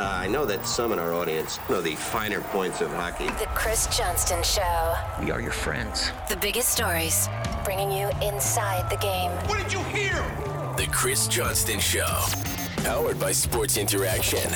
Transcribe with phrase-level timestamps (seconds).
[0.00, 3.26] Uh, I know that some in our audience know the finer points of hockey.
[3.26, 4.94] The Chris Johnston Show.
[5.22, 6.10] We are your friends.
[6.30, 7.28] The biggest stories,
[7.64, 9.30] bringing you inside the game.
[9.46, 10.14] What did you hear?
[10.78, 12.08] The Chris Johnston Show.
[12.78, 14.50] Powered by Sports Interaction.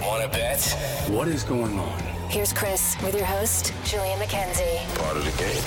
[0.00, 0.64] Wanna bet?
[1.10, 1.98] What is going on?
[2.30, 4.78] Here's Chris with your host, Julian McKenzie.
[4.96, 5.62] Part of the game.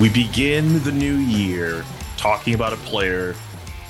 [0.00, 1.84] We begin the new year
[2.16, 3.34] talking about a player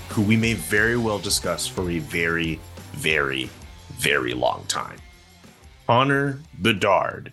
[0.09, 2.59] who we may very well discuss for a very,
[2.95, 3.48] very,
[3.99, 4.99] very long time.
[5.86, 7.32] Connor Bedard.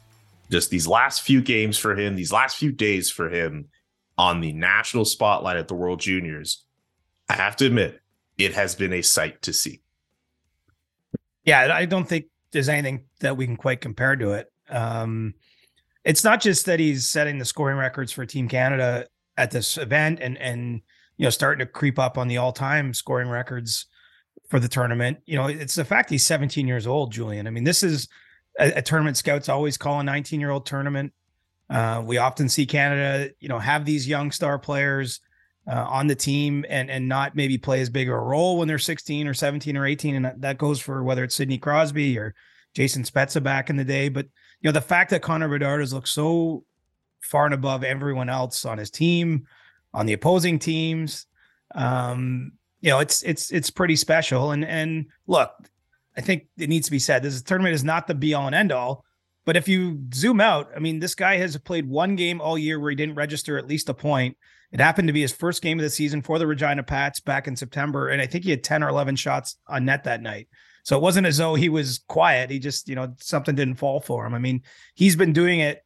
[0.51, 3.69] Just these last few games for him, these last few days for him
[4.17, 6.63] on the national spotlight at the World Juniors.
[7.27, 7.99] I have to admit,
[8.37, 9.81] it has been a sight to see.
[11.45, 14.51] Yeah, I don't think there's anything that we can quite compare to it.
[14.69, 15.33] Um,
[16.03, 19.07] it's not just that he's setting the scoring records for Team Canada
[19.37, 20.81] at this event and and
[21.17, 23.87] you know starting to creep up on the all-time scoring records
[24.53, 25.17] for the tournament.
[25.25, 27.47] You know, it's the fact he's 17 years old, Julian.
[27.47, 28.07] I mean, this is
[28.59, 31.11] a, a tournament scouts always call a 19-year-old tournament.
[31.71, 35.21] Uh, we often see Canada, you know, have these young star players
[35.67, 38.77] uh, on the team and and not maybe play as big a role when they're
[38.77, 42.35] 16 or 17 or 18, and that goes for whether it's Sidney Crosby or
[42.75, 44.07] Jason Spezza back in the day.
[44.07, 44.27] But
[44.61, 46.63] you know, the fact that Connor Bedard has looked so
[47.23, 49.47] far and above everyone else on his team,
[49.95, 51.25] on the opposing teams,
[51.73, 52.51] um,
[52.83, 54.51] you know, it's it's it's pretty special.
[54.51, 55.51] And and look,
[56.17, 58.53] I think it needs to be said this tournament is not the be all and
[58.53, 59.05] end all.
[59.45, 62.79] But if you zoom out, I mean, this guy has played one game all year
[62.79, 64.37] where he didn't register at least a point.
[64.73, 67.47] It happened to be his first game of the season for the Regina Pats back
[67.47, 70.47] in September, and I think he had 10 or 11 shots on net that night.
[70.83, 72.49] So it wasn't as though he was quiet.
[72.49, 74.33] He just, you know, something didn't fall for him.
[74.33, 74.63] I mean,
[74.95, 75.83] he's been doing it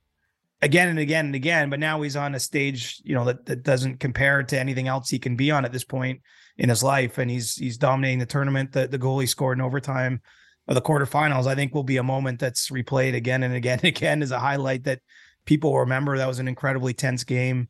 [0.62, 3.64] again and again and again, but now he's on a stage, you know, that, that
[3.64, 6.22] doesn't compare to anything else he can be on at this point
[6.58, 7.18] in his life.
[7.18, 8.72] And he's he's dominating the tournament.
[8.72, 10.22] The the goal he scored in overtime
[10.68, 13.88] of the quarterfinals, I think will be a moment that's replayed again and again and
[13.96, 15.02] again as a highlight that
[15.46, 16.18] people remember.
[16.18, 17.70] That was an incredibly tense game.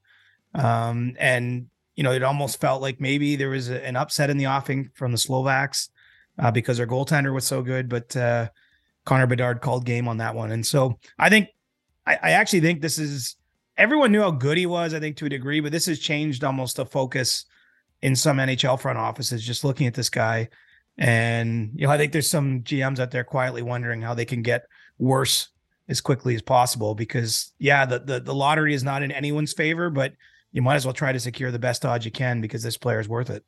[0.56, 4.38] Um, and you know, it almost felt like maybe there was a, an upset in
[4.38, 5.90] the offing from the Slovaks
[6.40, 7.90] uh, because their goaltender was so good.
[7.90, 8.50] But uh,
[9.03, 11.50] Connor Bedard called game on that one, and so I think
[12.07, 13.35] I, I actually think this is
[13.78, 14.94] everyone knew how good he was.
[14.94, 17.45] I think to a degree, but this has changed almost the focus
[18.01, 20.50] in some NHL front offices just looking at this guy.
[20.97, 24.41] And you know, I think there's some GMs out there quietly wondering how they can
[24.41, 24.66] get
[24.97, 25.50] worse
[25.90, 29.90] as quickly as possible because yeah, the the, the lottery is not in anyone's favor,
[29.90, 30.13] but
[30.53, 33.00] you might as well try to secure the best odds you can because this player
[33.00, 33.44] is worth it.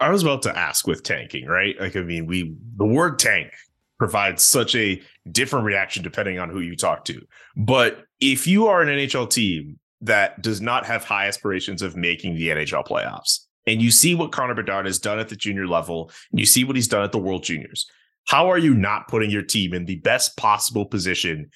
[0.00, 1.78] I was about to ask with tanking, right?
[1.78, 3.52] Like, I mean, we the word tank
[4.00, 5.00] provides such a
[5.30, 7.20] different reaction depending on who you talk to.
[7.54, 12.34] But if you are an NHL team that does not have high aspirations of making
[12.34, 16.10] the NHL playoffs, and you see what Connor Bedard has done at the junior level,
[16.30, 17.86] and you see what he's done at the World Juniors,
[18.26, 21.50] how are you not putting your team in the best possible position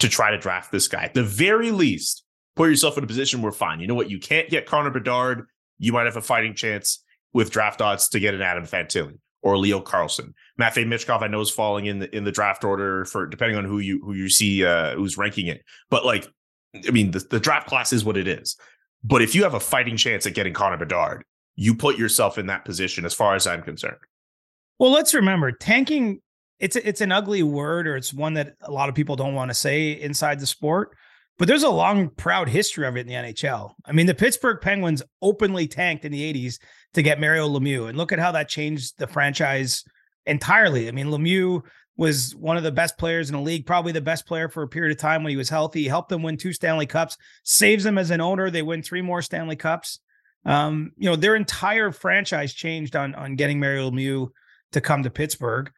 [0.00, 1.04] to try to draft this guy?
[1.04, 2.24] At the very least,
[2.56, 5.46] put yourself in a position where fine, you know what, you can't get Connor Bedard,
[5.78, 9.56] you might have a fighting chance with draft odds to get an Adam Fantilli or
[9.56, 10.34] Leo Carlsson.
[10.56, 13.64] Matvey Michkov, I know is falling in the in the draft order for depending on
[13.64, 15.62] who you who you see uh, who's ranking it.
[15.90, 16.28] But like,
[16.86, 18.56] I mean, the, the draft class is what it is.
[19.02, 21.24] But if you have a fighting chance at getting Connor Bedard,
[21.56, 23.98] you put yourself in that position, as far as I'm concerned.
[24.78, 26.20] Well, let's remember tanking.
[26.60, 29.50] It's it's an ugly word, or it's one that a lot of people don't want
[29.50, 30.96] to say inside the sport.
[31.36, 33.72] But there's a long, proud history of it in the NHL.
[33.84, 36.58] I mean, the Pittsburgh Penguins openly tanked in the 80s
[36.92, 37.88] to get Mario Lemieux.
[37.88, 39.82] And look at how that changed the franchise
[40.26, 40.88] entirely.
[40.88, 41.62] I mean, Lemieux
[41.96, 44.68] was one of the best players in the league, probably the best player for a
[44.68, 45.82] period of time when he was healthy.
[45.82, 48.50] He helped them win two Stanley Cups, saves them as an owner.
[48.50, 50.00] They win three more Stanley Cups.
[50.44, 54.28] Um, you know, their entire franchise changed on on getting Mario Lemieux
[54.72, 55.70] to come to Pittsburgh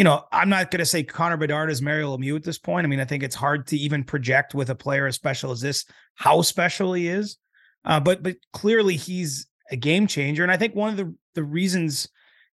[0.00, 2.86] you know, I'm not going to say Connor Bedard is Mario Lemieux at this point.
[2.86, 5.60] I mean, I think it's hard to even project with a player as special as
[5.60, 5.84] this
[6.14, 7.36] how special he is.
[7.84, 11.44] Uh, but but clearly he's a game changer, and I think one of the the
[11.44, 12.08] reasons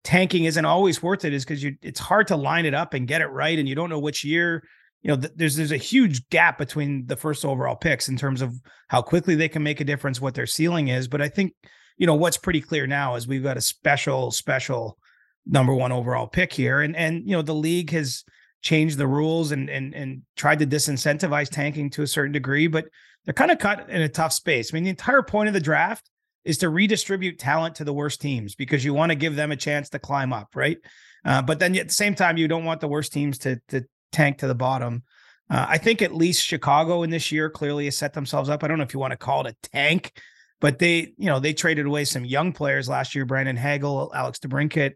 [0.08, 3.10] tanking isn't always worth it is because you it's hard to line it up and
[3.10, 4.64] get it right, and you don't know which year.
[5.02, 8.42] You know, th- there's there's a huge gap between the first overall picks in terms
[8.42, 8.56] of
[8.88, 11.10] how quickly they can make a difference, what their ceiling is.
[11.10, 11.54] But I think
[11.98, 14.98] you know what's pretty clear now is we've got a special special
[15.46, 16.80] number one overall pick here.
[16.80, 18.24] And and you know, the league has
[18.62, 22.86] changed the rules and and and tried to disincentivize tanking to a certain degree, but
[23.26, 24.72] they're kind of cut in a tough space.
[24.72, 26.10] I mean, the entire point of the draft
[26.48, 29.56] is to redistribute talent to the worst teams because you want to give them a
[29.58, 30.78] chance to climb up, right?
[31.26, 33.84] Uh, but then at the same time, you don't want the worst teams to to
[34.14, 35.04] tank to the bottom.
[35.50, 38.64] Uh, I think at least Chicago in this year clearly has set themselves up.
[38.64, 40.14] I don't know if you want to call it a tank,
[40.62, 44.40] but they, you know, they traded away some young players last year: Brandon Hagel, Alex
[44.40, 44.94] DeBrincat.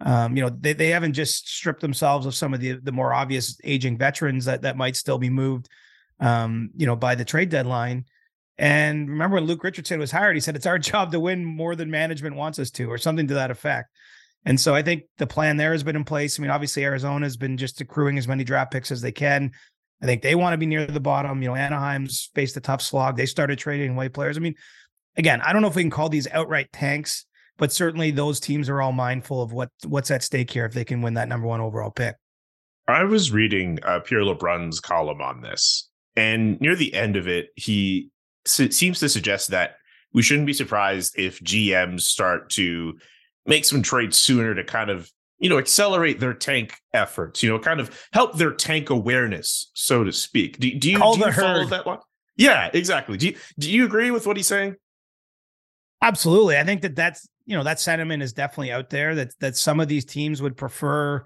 [0.00, 3.12] Um, you know, they, they haven't just stripped themselves of some of the the more
[3.12, 5.68] obvious aging veterans that that might still be moved,
[6.20, 8.04] um, you know, by the trade deadline.
[8.56, 11.74] And remember when Luke Richardson was hired, he said it's our job to win more
[11.74, 13.90] than management wants us to, or something to that effect.
[14.44, 16.38] And so I think the plan there has been in place.
[16.38, 19.52] I mean, obviously Arizona has been just accruing as many draft picks as they can.
[20.02, 21.40] I think they want to be near the bottom.
[21.40, 23.16] You know, Anaheim's faced a tough slog.
[23.16, 24.36] They started trading away players.
[24.36, 24.54] I mean,
[25.16, 27.24] again, I don't know if we can call these outright tanks,
[27.56, 30.84] but certainly those teams are all mindful of what what's at stake here if they
[30.84, 32.16] can win that number one overall pick.
[32.86, 37.48] I was reading uh, Pierre LeBrun's column on this, and near the end of it,
[37.56, 38.10] he
[38.46, 39.76] seems to suggest that
[40.12, 42.98] we shouldn't be surprised if GMs start to
[43.46, 47.58] make some trades sooner to kind of you know accelerate their tank efforts you know
[47.58, 50.58] kind of help their tank awareness so to speak.
[50.58, 51.98] Do, do you, Call do you follow that one?
[52.36, 53.16] Yeah exactly.
[53.16, 54.76] Do you do you agree with what he's saying?
[56.04, 56.58] Absolutely.
[56.58, 59.80] I think that that's, you know, that sentiment is definitely out there that that some
[59.80, 61.24] of these teams would prefer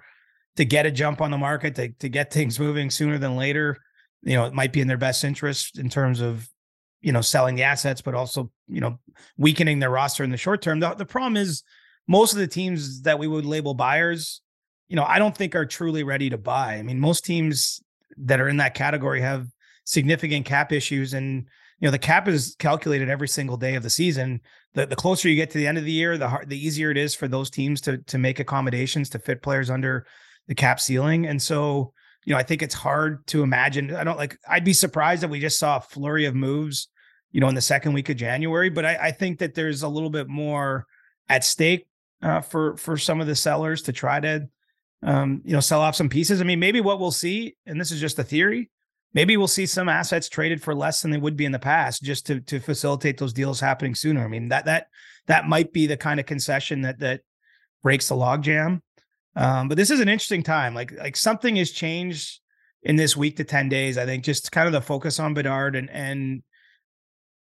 [0.55, 3.76] to get a jump on the market to to get things moving sooner than later.
[4.23, 6.49] You know, it might be in their best interest in terms of,
[7.00, 8.99] you know, selling the assets, but also, you know,
[9.37, 10.81] weakening their roster in the short term.
[10.81, 11.62] The, the problem is
[12.06, 14.41] most of the teams that we would label buyers,
[14.89, 16.75] you know, I don't think are truly ready to buy.
[16.75, 17.81] I mean, most teams
[18.17, 19.47] that are in that category have
[19.85, 21.47] significant cap issues and
[21.81, 24.41] you know the cap is calculated every single day of the season
[24.75, 26.91] the, the closer you get to the end of the year the hard, the easier
[26.91, 30.05] it is for those teams to to make accommodations to fit players under
[30.47, 31.93] the cap ceiling and so
[32.29, 35.31] you know i think it's hard to imagine i don't like i'd be surprised if
[35.31, 36.89] we just saw a flurry of moves
[37.33, 39.89] you know in the second week of january but i, I think that there's a
[39.89, 40.85] little bit more
[41.31, 41.87] at stake
[42.21, 44.47] uh, for for some of the sellers to try to
[45.03, 47.91] um, you know sell off some pieces i mean maybe what we'll see and this
[47.91, 48.71] is just a theory
[49.15, 52.03] maybe we'll see some assets traded for less than they would be in the past
[52.03, 54.25] just to to facilitate those deals happening sooner.
[54.25, 54.89] I mean that that
[55.27, 57.23] that might be the kind of concession that that
[57.83, 58.81] breaks the logjam.
[59.37, 60.75] Um, but this is an interesting time.
[60.75, 62.41] Like like something has changed
[62.83, 63.99] in this week to 10 days.
[63.99, 66.43] I think just kind of the focus on Bedard and and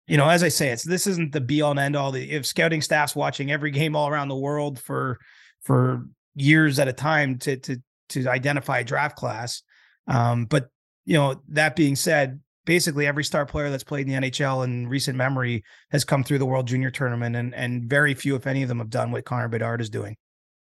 [0.07, 2.11] you know, as I say, it's this isn't the be all and end all.
[2.11, 5.17] The if scouting staff's watching every game all around the world for
[5.61, 7.77] for years at a time to to
[8.09, 9.63] to identify a draft class.
[10.07, 10.69] Um, but
[11.05, 14.87] you know, that being said, basically every star player that's played in the NHL in
[14.87, 18.61] recent memory has come through the World Junior Tournament, and and very few, if any
[18.61, 20.17] of them, have done what Connor Bedard is doing.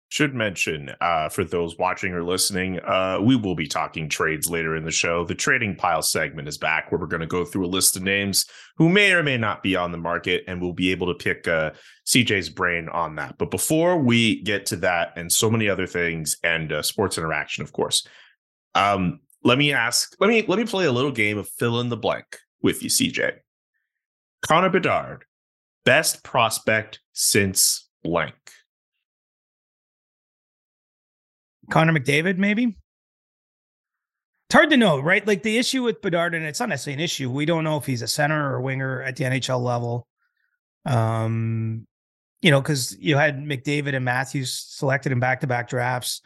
[0.09, 4.75] Should mention uh, for those watching or listening, uh, we will be talking trades later
[4.75, 5.25] in the show.
[5.25, 8.03] The trading pile segment is back, where we're going to go through a list of
[8.03, 8.45] names
[8.77, 11.47] who may or may not be on the market, and we'll be able to pick
[11.47, 11.71] uh,
[12.05, 13.37] CJ's brain on that.
[13.37, 17.63] But before we get to that, and so many other things, and uh, sports interaction,
[17.63, 18.07] of course,
[18.75, 20.15] um, let me ask.
[20.19, 22.89] Let me let me play a little game of fill in the blank with you,
[22.89, 23.37] CJ.
[24.47, 25.25] Connor Bedard,
[25.83, 28.35] best prospect since blank.
[31.69, 32.77] Connor McDavid, maybe.
[34.47, 35.25] It's hard to know, right?
[35.25, 37.31] Like the issue with Bedard, and it's not necessarily an issue.
[37.31, 40.07] We don't know if he's a center or a winger at the NHL level.
[40.85, 41.87] Um,
[42.41, 46.21] you know, because you had McDavid and Matthews selected in back-to-back drafts.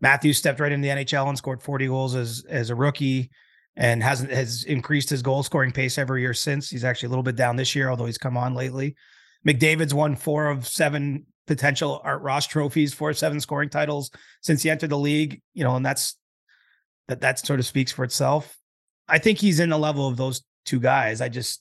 [0.00, 3.30] Matthews stepped right into the NHL and scored 40 goals as as a rookie
[3.76, 6.68] and hasn't has increased his goal scoring pace every year since.
[6.68, 8.94] He's actually a little bit down this year, although he's come on lately.
[9.46, 14.10] McDavid's won four of seven potential Art Ross trophies, four seven scoring titles
[14.42, 15.42] since he entered the league.
[15.52, 16.16] You know, and that's
[17.08, 18.56] that that sort of speaks for itself.
[19.08, 21.20] I think he's in the level of those two guys.
[21.20, 21.60] I just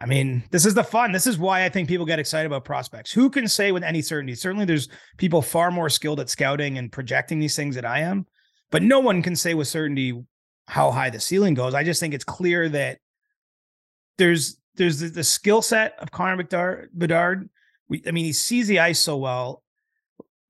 [0.00, 1.12] I mean, this is the fun.
[1.12, 3.12] This is why I think people get excited about prospects.
[3.12, 4.34] Who can say with any certainty?
[4.34, 8.26] Certainly, there's people far more skilled at scouting and projecting these things than I am,
[8.70, 10.20] but no one can say with certainty
[10.66, 11.74] how high the ceiling goes.
[11.74, 12.98] I just think it's clear that
[14.18, 16.90] there's there's the, the skill set of Connor Bedard.
[16.92, 17.48] Bedard.
[17.88, 19.62] We, I mean, he sees the ice so well.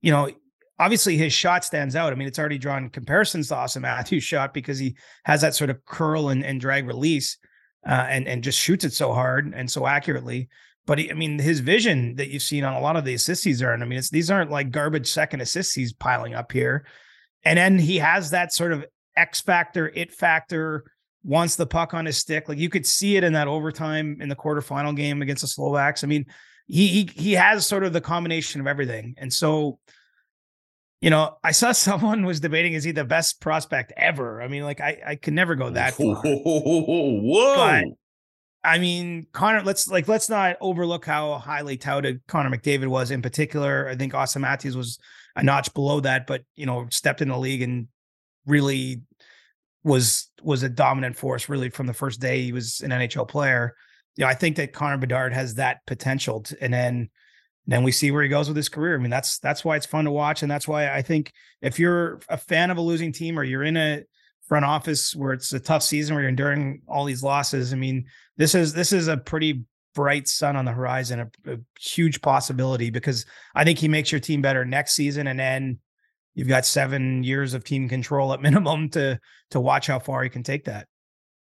[0.01, 0.29] You know,
[0.79, 2.11] obviously his shot stands out.
[2.11, 5.69] I mean, it's already drawn comparisons to Auston Matthews' shot because he has that sort
[5.69, 7.37] of curl and, and drag release
[7.87, 10.49] uh, and and just shoots it so hard and so accurately.
[10.85, 13.43] But he, I mean, his vision that you've seen on a lot of the assists
[13.43, 13.83] he's earned.
[13.83, 16.85] I mean, these aren't like garbage second assists he's piling up here.
[17.43, 20.85] And then he has that sort of X factor, it factor.
[21.27, 24.29] Wants the puck on his stick, like you could see it in that overtime in
[24.29, 26.03] the quarterfinal game against the Slovaks.
[26.03, 26.27] I mean,
[26.67, 29.79] he he he has sort of the combination of everything, and so
[31.01, 34.41] you know, I saw someone was debating is he the best prospect ever?
[34.41, 36.15] I mean, like I I could never go that far.
[36.15, 37.55] Whoa!
[37.55, 37.85] But,
[38.63, 43.21] I mean, Connor, let's like let's not overlook how highly touted Connor McDavid was in
[43.21, 43.87] particular.
[43.87, 44.97] I think Auston Matthews was
[45.35, 47.87] a notch below that, but you know, stepped in the league and
[48.47, 49.01] really
[49.83, 53.75] was was a dominant force really from the first day he was an NHL player.
[54.15, 57.09] You know, I think that Connor Bedard has that potential to, and then
[57.67, 58.95] then we see where he goes with his career.
[58.95, 61.79] I mean, that's that's why it's fun to watch, and that's why I think if
[61.79, 64.03] you're a fan of a losing team or you're in a
[64.47, 68.05] front office where it's a tough season where you're enduring all these losses, I mean,
[68.37, 72.89] this is this is a pretty bright sun on the horizon, a, a huge possibility
[72.91, 75.79] because I think he makes your team better next season, and then
[76.35, 79.19] you've got seven years of team control at minimum to
[79.51, 80.87] to watch how far he can take that.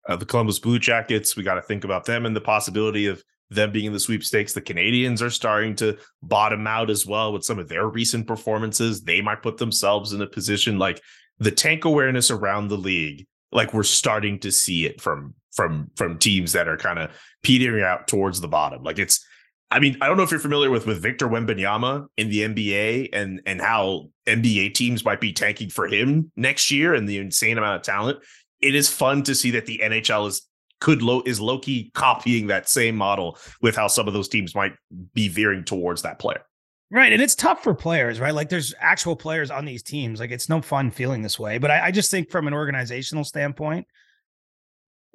[0.08, 3.22] Uh, the Columbus Blue Jackets, we got to think about them and the possibility of
[3.50, 4.52] them being in the sweepstakes.
[4.52, 9.02] The Canadiens are starting to bottom out as well with some of their recent performances.
[9.02, 11.00] They might put themselves in a position like
[11.38, 13.26] the tank awareness around the league.
[13.52, 17.10] Like we're starting to see it from from from teams that are kind of
[17.42, 18.82] petering out towards the bottom.
[18.82, 19.25] Like it's,
[19.70, 23.10] I mean, I don't know if you're familiar with with Victor Wembanyama in the NBA
[23.12, 27.56] and and how NBA teams might be tanking for him next year and the insane
[27.56, 28.18] amount of talent.
[28.60, 30.42] It is fun to see that the NHL is
[30.80, 34.54] could low is low key copying that same model with how some of those teams
[34.54, 34.75] might
[35.14, 36.42] be veering towards that player.
[36.90, 37.12] Right.
[37.12, 38.34] And it's tough for players, right?
[38.34, 40.20] Like there's actual players on these teams.
[40.20, 41.58] Like it's no fun feeling this way.
[41.58, 43.86] But I, I just think from an organizational standpoint,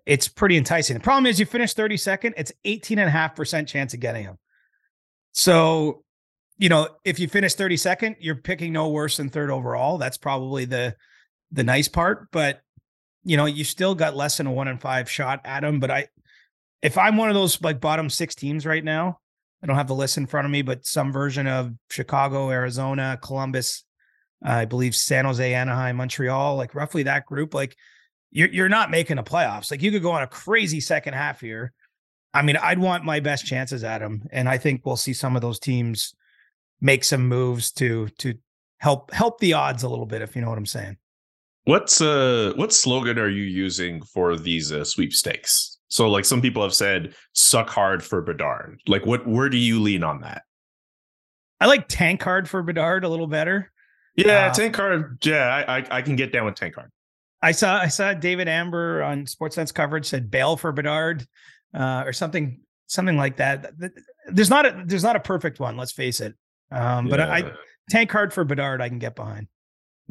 [0.05, 0.95] it's pretty enticing.
[0.95, 4.23] The problem is you finish 32nd, it's 18 and a half percent chance of getting
[4.23, 4.37] him.
[5.31, 6.03] So,
[6.57, 9.97] you know, if you finish 32nd, you're picking no worse than third overall.
[9.97, 10.95] That's probably the
[11.53, 12.29] the nice part.
[12.31, 12.61] But
[13.23, 15.79] you know, you still got less than a one in five shot at him.
[15.79, 16.07] But I,
[16.81, 19.19] if I'm one of those like bottom six teams right now,
[19.63, 23.19] I don't have the list in front of me, but some version of Chicago, Arizona,
[23.21, 23.83] Columbus,
[24.43, 27.75] I believe San Jose, Anaheim, Montreal, like roughly that group, like
[28.31, 29.69] you're you're not making the playoffs.
[29.69, 31.73] Like you could go on a crazy second half here.
[32.33, 35.35] I mean, I'd want my best chances at him, and I think we'll see some
[35.35, 36.15] of those teams
[36.79, 38.35] make some moves to to
[38.79, 40.97] help help the odds a little bit, if you know what I'm saying.
[41.65, 45.77] What's uh what slogan are you using for these uh, sweepstakes?
[45.89, 48.79] So like some people have said suck hard for Bedard.
[48.87, 50.43] Like what where do you lean on that?
[51.59, 53.71] I like tank hard for Bedard a little better.
[54.15, 55.23] Yeah, uh, tank hard.
[55.23, 56.91] Yeah, I, I, I can get down with tank hard.
[57.41, 61.25] I saw I saw David Amber on Sportsnet's coverage said bail for Bedard
[61.73, 63.71] uh, or something something like that.
[64.27, 65.77] There's not a there's not a perfect one.
[65.77, 66.35] Let's face it.
[66.71, 67.51] Um, but I, I
[67.89, 69.47] tank hard for Bedard I can get behind.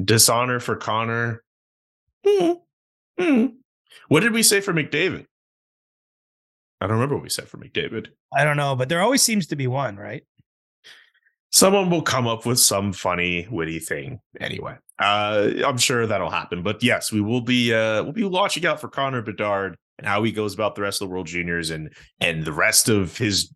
[0.03, 1.43] Dishonor for Connor.
[2.25, 3.45] Mm-hmm.
[4.07, 5.25] What did we say for McDavid?
[6.79, 8.07] I don't remember what we said for McDavid.
[8.33, 10.23] I don't know, but there always seems to be one, right?
[11.51, 14.19] Someone will come up with some funny, witty thing.
[14.39, 16.63] Anyway, uh, I'm sure that'll happen.
[16.63, 20.23] But yes, we will be uh, we'll be watching out for Connor Bedard and how
[20.23, 23.53] he goes about the rest of the World Juniors and and the rest of his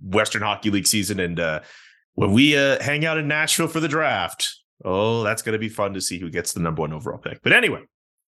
[0.00, 1.18] Western Hockey League season.
[1.18, 1.60] And uh,
[2.14, 5.68] when we uh, hang out in Nashville for the draft, Oh, that's going to be
[5.68, 7.42] fun to see who gets the number one overall pick.
[7.42, 7.82] But anyway,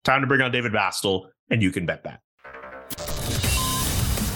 [0.04, 2.20] time to bring on David Bastel, and you can bet that.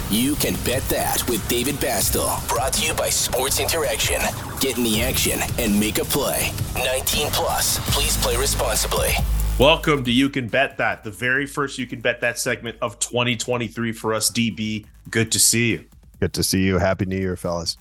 [0.10, 2.48] You can bet that with David Bastel.
[2.50, 4.20] Brought to you by Sports Interaction.
[4.60, 6.50] Get in the action and make a play.
[6.76, 7.78] 19 plus.
[7.94, 9.10] Please play responsibly.
[9.60, 12.98] Welcome to You Can Bet That, the very first You Can Bet That segment of
[12.98, 14.88] 2023 for us, DB.
[15.12, 15.86] Good to see you.
[16.20, 16.80] Good to see you.
[16.80, 17.78] Happy New Year, fellas.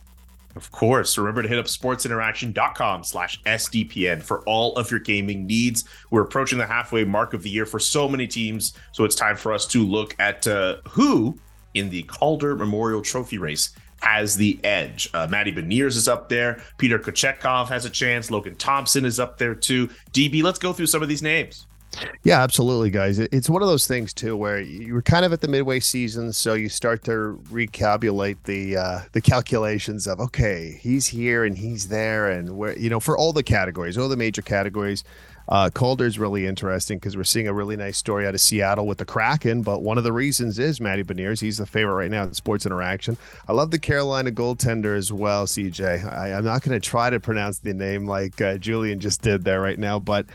[0.59, 5.85] Of course, remember to hit up sportsinteraction.com slash SDPN for all of your gaming needs.
[6.11, 9.37] We're approaching the halfway mark of the year for so many teams, so it's time
[9.37, 11.39] for us to look at uh, who
[11.75, 15.09] in the Calder Memorial Trophy race has the edge.
[15.15, 16.61] Uh, Matty Beniers is up there.
[16.77, 18.29] Peter Kochetkov has a chance.
[18.29, 19.87] Logan Thompson is up there too.
[20.11, 21.68] DB, let's go through some of these names.
[22.23, 23.19] Yeah, absolutely, guys.
[23.19, 26.55] It's one of those things too where you're kind of at the midway season, so
[26.55, 32.31] you start to recalculate the uh, the calculations of okay, he's here and he's there,
[32.31, 35.05] and where you know for all the categories, all the major categories.
[35.49, 38.99] Uh, Calder's really interesting because we're seeing a really nice story out of Seattle with
[38.99, 39.63] the Kraken.
[39.63, 41.41] But one of the reasons is Matty Beniers.
[41.41, 43.17] He's the favorite right now in Sports Interaction.
[43.49, 46.05] I love the Carolina goaltender as well, CJ.
[46.13, 49.43] I, am not going to try to pronounce the name like uh, Julian just did
[49.43, 50.27] there right now, but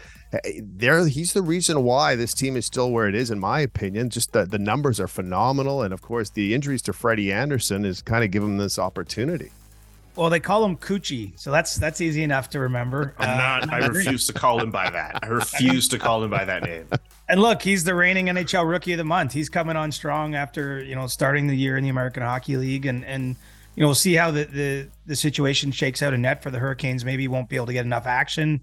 [0.61, 4.09] there he's the reason why this team is still where it is in my opinion.
[4.09, 8.01] Just the, the numbers are phenomenal and of course the injuries to freddie andersen is
[8.01, 9.51] kind of give him this opportunity.
[10.15, 13.13] Well they call him coochie so that's that's easy enough to remember.
[13.19, 15.19] I'm not uh, i refuse to call him by that.
[15.23, 16.87] I refuse to call him by that name.
[17.29, 19.31] And look he's the reigning nhl rookie of the month.
[19.31, 22.85] He's coming on strong after you know starting the year in the american hockey league
[22.85, 23.37] and and
[23.75, 26.59] you know we'll see how the the, the situation shakes out in net for the
[26.59, 27.05] hurricanes.
[27.05, 28.61] Maybe he won't be able to get enough action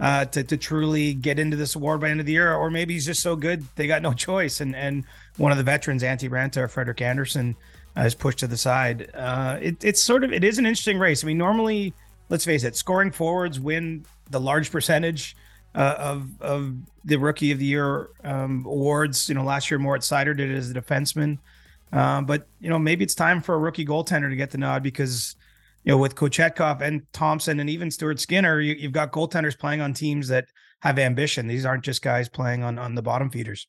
[0.00, 2.94] uh, to to truly get into this award by end of the year, or maybe
[2.94, 4.60] he's just so good they got no choice.
[4.60, 5.04] And and
[5.36, 7.56] one of the veterans, Antti Raanta or Frederik Andersen,
[7.96, 9.10] uh, is pushed to the side.
[9.14, 11.24] Uh, it, it's sort of it is an interesting race.
[11.24, 11.94] I mean, normally,
[12.28, 15.36] let's face it, scoring forwards win the large percentage
[15.74, 16.74] uh, of of
[17.04, 19.28] the Rookie of the Year um, awards.
[19.28, 21.38] You know, last year Moritz Seider did it as a defenseman,
[21.92, 24.82] uh, but you know maybe it's time for a rookie goaltender to get the nod
[24.82, 25.36] because
[25.88, 29.80] you know, with Kochetkov and Thompson and even Stuart Skinner, you, you've got goaltenders playing
[29.80, 30.44] on teams that
[30.82, 31.46] have ambition.
[31.46, 33.66] These aren't just guys playing on on the bottom feeders.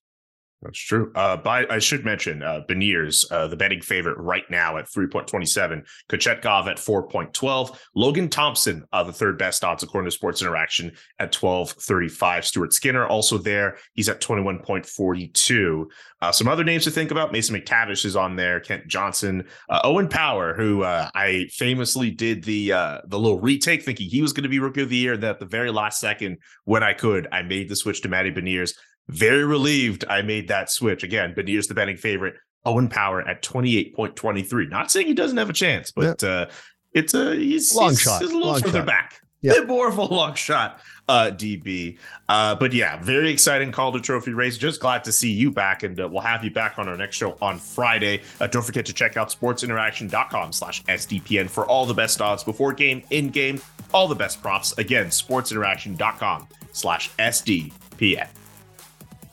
[0.62, 1.12] That's true.
[1.16, 5.88] Uh, but I should mention uh, Beniers, uh, the betting favorite right now at 3.27,
[6.10, 11.32] Kochetkov at 4.12, Logan Thompson, uh, the third best odds according to Sports Interaction at
[11.32, 12.44] 12.35.
[12.44, 13.78] Stuart Skinner also there.
[13.94, 15.86] He's at 21.42.
[16.22, 17.32] Uh, some other names to think about.
[17.32, 18.60] Mason McTavish is on there.
[18.60, 22.70] Kent Johnson, uh, Owen Power, who uh, I famously did the
[23.08, 25.16] the little retake, thinking he was going to be Rookie of the Year.
[25.16, 28.32] That at the very last second, when I could, I made the switch to Matty
[28.32, 28.74] Beniers.
[29.10, 31.04] Very relieved I made that switch.
[31.04, 32.36] Again, Beniers the betting favorite.
[32.66, 34.70] Owen Power at 28.23.
[34.70, 36.48] Not saying he doesn't have a chance, but uh,
[36.94, 38.22] it's a he's long he's, shot.
[38.22, 38.88] He's a little long further shot.
[38.88, 39.22] back.
[39.42, 39.54] Yeah.
[39.54, 41.98] Bit more of a long shot, uh, DB.
[42.28, 44.58] Uh, but yeah, very exciting Calder Trophy race.
[44.58, 47.16] Just glad to see you back, and uh, we'll have you back on our next
[47.16, 48.22] show on Friday.
[48.40, 52.74] Uh, don't forget to check out sportsinteraction.com slash SDPN for all the best odds before
[52.74, 53.62] game, in game,
[53.94, 54.78] all the best props.
[54.78, 58.28] Again, sportsinteraction.com slash SDPN.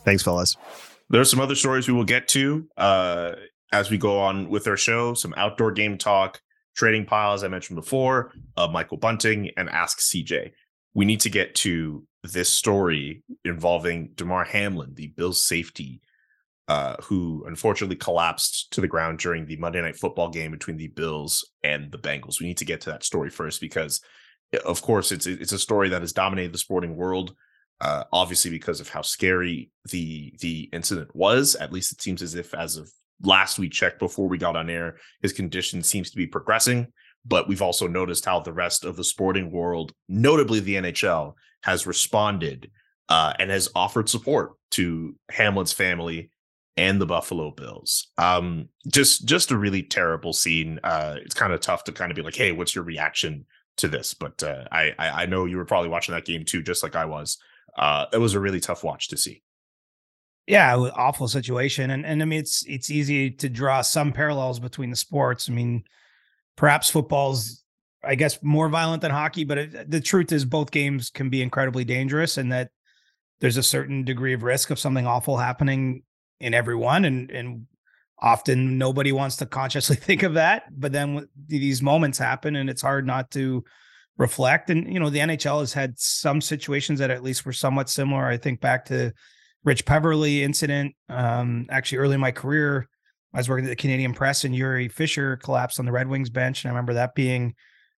[0.07, 0.57] Thanks, fellas.
[1.11, 3.33] There are some other stories we will get to uh,
[3.73, 5.15] as we go on with our show.
[5.15, 6.41] Some outdoor game talk,
[6.77, 10.53] trading pile, as I mentioned before, uh, Michael Bunting, and Ask CJ.
[10.95, 16.01] We need to get to this story involving Damar Hamlin, the Bills safety,
[16.69, 20.89] uh, who unfortunately collapsed to the ground during the Monday Night Football game between the
[20.89, 22.41] Bills and the Bengals.
[22.41, 24.01] We need to get to that story first because,
[24.65, 27.35] of course, it's it's a story that has dominated the sporting world
[27.81, 31.55] uh, obviously because of how scary the the incident was.
[31.57, 32.91] At least it seems as if, as of
[33.23, 36.89] last we checked before we got on air, his condition seems to be progressing.
[37.25, 41.87] But we've also noticed how the rest of the sporting world, notably the NHL, has
[41.87, 42.71] responded
[43.09, 46.31] uh, and has offered support to Hamlin's family
[46.77, 48.09] and the Buffalo Bills.
[48.19, 50.79] Um, just just a really terrible scene.
[50.85, 53.47] Uh, it's kind of tough to kind of be like, hey, what's your reaction
[53.79, 54.15] to this?
[54.15, 57.07] But uh, I I know you were probably watching that game too, just like I
[57.07, 57.39] was
[57.77, 59.43] uh, it was a really tough watch to see.
[60.47, 64.91] Yeah, awful situation, and and I mean it's it's easy to draw some parallels between
[64.91, 65.49] the sports.
[65.51, 65.83] I mean,
[66.57, 67.65] perhaps football's
[68.05, 71.43] I guess more violent than hockey, but it, the truth is both games can be
[71.43, 72.71] incredibly dangerous, and that
[73.41, 76.05] there's a certain degree of risk of something awful happening
[76.39, 77.67] in everyone, and and
[78.21, 82.83] often nobody wants to consciously think of that, but then these moments happen, and it's
[82.83, 83.65] hard not to
[84.19, 84.71] reflect.
[84.71, 88.27] And you know, the NHL has had some situations that at least were somewhat similar.
[88.27, 89.13] I think back to
[89.65, 90.95] Rich Peverley incident.
[91.09, 92.89] Um, actually, early in my career,
[93.35, 96.31] I was working at the Canadian Press, and Jiri Fischer collapsed on the Red Wings
[96.31, 97.55] bench, and I remember that being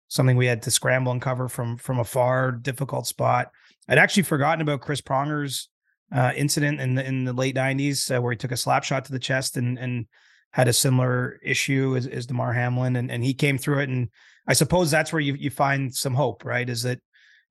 [0.09, 3.51] something we had to scramble and cover from from a far difficult spot.
[3.89, 5.69] I'd actually forgotten about Chris Pronger's
[6.13, 9.05] uh, incident in the in the late '90s uh, where he took a slap shot
[9.05, 10.07] to the chest and and
[10.53, 13.89] had a similar issue as, as Damar Hamlin, and and he came through it.
[13.89, 14.09] And
[14.47, 16.69] I suppose that's where you you find some hope, right?
[16.69, 17.01] Is that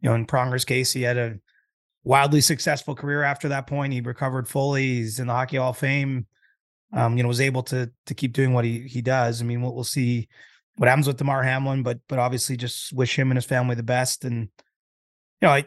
[0.01, 1.35] you know in Pronger's case, he had a
[2.03, 3.93] wildly successful career after that point.
[3.93, 4.83] He recovered fully.
[4.83, 6.25] He's in the Hockey Hall of Fame.
[6.93, 9.41] Um, you know, was able to to keep doing what he he does.
[9.41, 10.27] I mean, we'll, we'll see
[10.77, 13.83] what happens with Damar Hamlin, but but obviously just wish him and his family the
[13.83, 14.23] best.
[14.23, 14.49] And
[15.41, 15.65] you know, I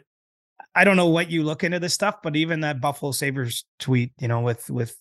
[0.73, 4.13] I don't know what you look into this stuff, but even that Buffalo Sabres tweet,
[4.19, 4.95] you know, with with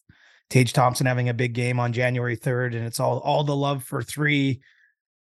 [0.51, 3.85] Tage Thompson having a big game on January 3rd, and it's all all the love
[3.85, 4.61] for three.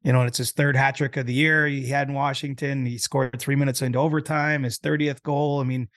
[0.02, 2.86] You know, and it's his third hat trick of the year he had in Washington.
[2.86, 5.60] He scored three minutes into overtime, his 30th goal.
[5.60, 5.88] I mean,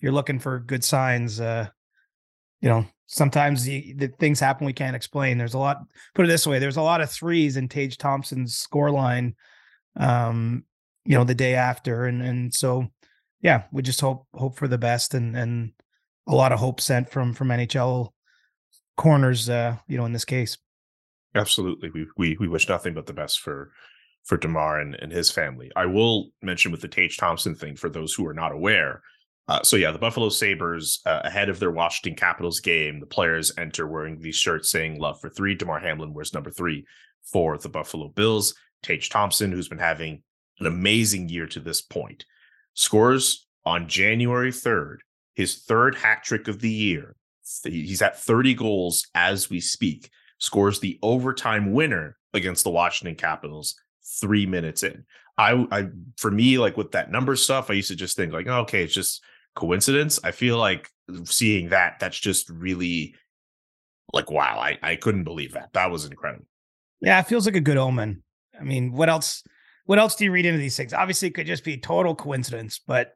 [0.00, 1.68] you're looking for good signs, uh,
[2.60, 5.38] you know, sometimes the, the things happen we can't explain.
[5.38, 5.78] There's a lot,
[6.14, 9.34] put it this way, there's a lot of threes in Tage Thompson's score line,
[9.96, 10.64] um,
[11.04, 12.04] you know, the day after.
[12.04, 12.88] And and so
[13.40, 15.72] yeah, we just hope hope for the best and and
[16.26, 18.10] a lot of hope sent from from NHL
[18.96, 20.58] corners, uh, you know, in this case.
[21.34, 21.90] Absolutely.
[21.90, 23.72] We we we wish nothing but the best for
[24.24, 25.70] for Damar and, and his family.
[25.76, 29.02] I will mention with the Tage Thompson thing for those who are not aware.
[29.48, 33.52] Uh, so yeah, the Buffalo Sabres uh, ahead of their Washington Capitals game, the players
[33.58, 35.54] enter wearing these shirts saying "Love for three.
[35.54, 36.84] Damar Hamlin wears number three
[37.30, 38.54] for the Buffalo Bills.
[38.82, 40.22] Tage Thompson, who's been having
[40.58, 42.24] an amazing year to this point,
[42.74, 45.02] scores on January third
[45.36, 47.14] his third hat trick of the year.
[47.64, 53.74] He's at 30 goals as we speak scores the overtime winner against the Washington Capitals
[54.20, 55.04] three minutes in.
[55.38, 58.46] I, I, for me, like with that number stuff, I used to just think like,
[58.46, 59.22] oh, okay, it's just
[59.54, 60.18] coincidence.
[60.24, 60.88] I feel like
[61.24, 63.14] seeing that, that's just really
[64.12, 65.72] like, wow, I, I couldn't believe that.
[65.72, 66.46] That was incredible.
[67.00, 68.22] Yeah, it feels like a good omen.
[68.58, 69.42] I mean, what else?
[69.84, 70.92] What else do you read into these things?
[70.92, 73.12] Obviously, it could just be total coincidence, but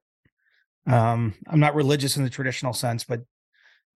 [0.86, 3.22] um, I'm not religious in the traditional sense, but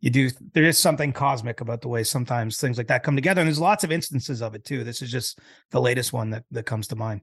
[0.04, 3.40] you do there is something cosmic about the way sometimes things like that come together
[3.40, 5.38] and there's lots of instances of it too this is just
[5.70, 7.22] the latest one that, that comes to mind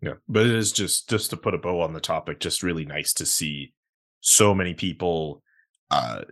[0.00, 2.84] Yeah, but it is just just to put a bow on the topic, just really
[2.84, 3.72] nice to see
[4.20, 5.42] so many people
[5.90, 6.22] uh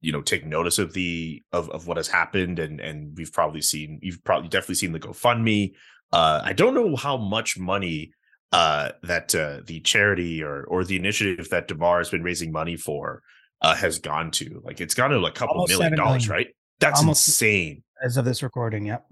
[0.00, 3.60] you know take notice of the of, of what has happened and and we've probably
[3.60, 5.74] seen you've probably definitely seen the GoFundMe.
[6.10, 8.12] Uh I don't know how much money
[8.50, 12.76] uh that uh the charity or or the initiative that Damar has been raising money
[12.76, 13.22] for
[13.64, 14.60] uh has gone to.
[14.64, 16.46] Like it's gone to like a couple Almost million dollars, million.
[16.46, 16.54] right?
[16.80, 17.82] That's Almost- insane.
[18.04, 19.06] As of this recording, yep.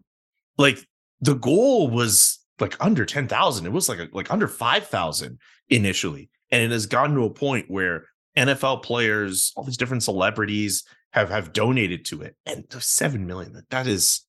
[0.59, 0.87] like
[1.21, 3.65] the goal was like under 10,000.
[3.67, 5.38] It was like like under 5,000
[5.71, 6.29] initially.
[6.51, 11.31] And it has gotten to a point where NFL players, all these different celebrities have
[11.31, 12.37] have donated to it.
[12.45, 14.27] And the 7 million that that is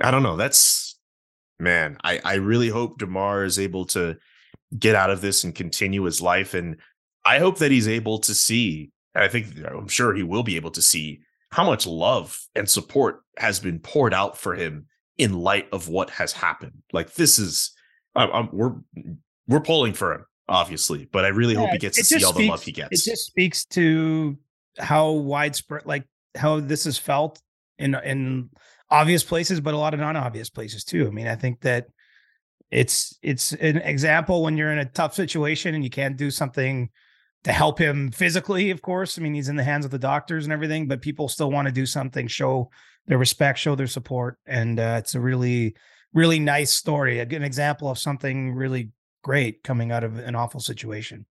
[0.00, 0.36] I don't know.
[0.36, 0.98] That's
[1.58, 4.16] man, I I really hope Damar is able to
[4.78, 6.76] get out of this and continue his life and
[7.24, 10.56] I hope that he's able to see and I think I'm sure he will be
[10.56, 14.86] able to see how much love and support has been poured out for him
[15.18, 16.82] in light of what has happened.
[16.92, 17.72] Like this is,
[18.14, 21.96] I'm, I'm- we're mm, we're pulling for him, obviously, but I really hope he gets
[21.98, 23.06] to see all the love he gets.
[23.06, 24.38] It just speaks to
[24.78, 26.04] how widespread, like
[26.36, 27.42] how this is felt
[27.78, 28.48] in in
[28.88, 31.06] obvious places, but a lot of non-obvious places too.
[31.06, 31.88] I mean, I think that
[32.70, 36.88] it's it's an example when you're in a tough situation and you can't do something
[37.44, 38.70] to help him physically.
[38.70, 41.28] Of course, I mean he's in the hands of the doctors and everything, but people
[41.28, 42.70] still want to do something, show
[43.06, 45.74] their respect, show their support, and uh, it's a really
[46.14, 48.90] really nice story, an example of something really
[49.22, 51.26] great coming out of an awful situation.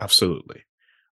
[0.00, 0.62] Absolutely.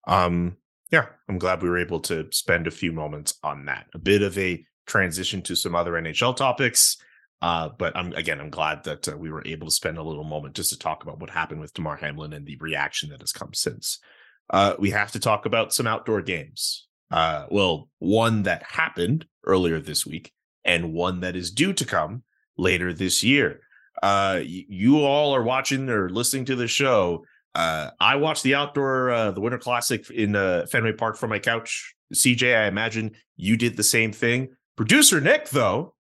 [0.07, 0.57] Um,
[0.91, 3.87] yeah, I'm glad we were able to spend a few moments on that.
[3.95, 6.97] A bit of a transition to some other NHL topics.
[7.41, 10.25] Uh, but I'm again, I'm glad that uh, we were able to spend a little
[10.25, 13.33] moment just to talk about what happened with Damar Hamlin and the reaction that has
[13.33, 14.01] come since.
[14.51, 16.87] Uh, we have to talk about some outdoor games.
[17.11, 20.33] Uh, well, one that happened earlier this week
[20.65, 22.23] and one that is due to come
[22.57, 23.61] later this year.
[24.03, 28.55] Uh, y- you all are watching or listening to the show uh, I watched the
[28.55, 31.95] outdoor, uh, the Winter Classic in uh, Fenway Park from my couch.
[32.15, 34.51] CJ, I imagine you did the same thing.
[34.77, 35.95] Producer Nick, though,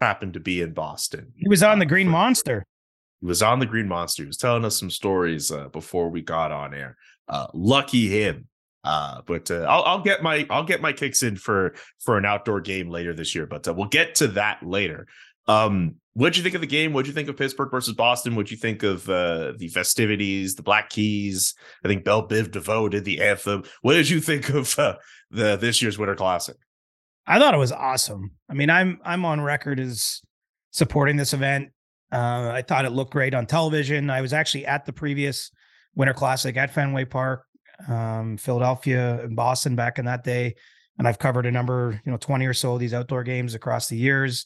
[0.00, 1.32] happened to be in Boston.
[1.36, 2.64] He was on the Green Monster.
[3.20, 4.22] He was on the Green Monster.
[4.22, 6.96] He was telling us some stories uh, before we got on air.
[7.28, 8.48] Uh, lucky him.
[8.84, 12.24] Uh, but uh, I'll, I'll get my I'll get my kicks in for for an
[12.24, 13.46] outdoor game later this year.
[13.46, 15.06] But uh, we'll get to that later.
[15.46, 16.92] Um, what'd you think of the game?
[16.92, 18.34] What'd you think of Pittsburgh versus Boston?
[18.34, 21.54] What'd you think of uh, the festivities, the Black Keys?
[21.84, 23.64] I think Bell Biv DeVoe did the anthem.
[23.82, 24.96] What did you think of uh,
[25.30, 26.56] the this year's Winter Classic?
[27.26, 28.32] I thought it was awesome.
[28.48, 30.20] I mean, I'm I'm on record as
[30.72, 31.70] supporting this event.
[32.10, 34.10] Uh, I thought it looked great on television.
[34.10, 35.50] I was actually at the previous
[35.94, 37.44] Winter Classic at Fenway Park,
[37.88, 40.54] um, Philadelphia and Boston back in that day,
[40.98, 43.88] and I've covered a number, you know, 20 or so of these outdoor games across
[43.88, 44.44] the years.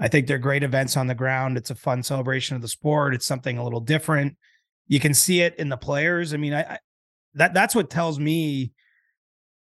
[0.00, 1.56] I think they're great events on the ground.
[1.56, 3.14] It's a fun celebration of the sport.
[3.14, 4.36] It's something a little different.
[4.86, 6.32] You can see it in the players.
[6.32, 6.78] I mean, I, I
[7.34, 8.72] that that's what tells me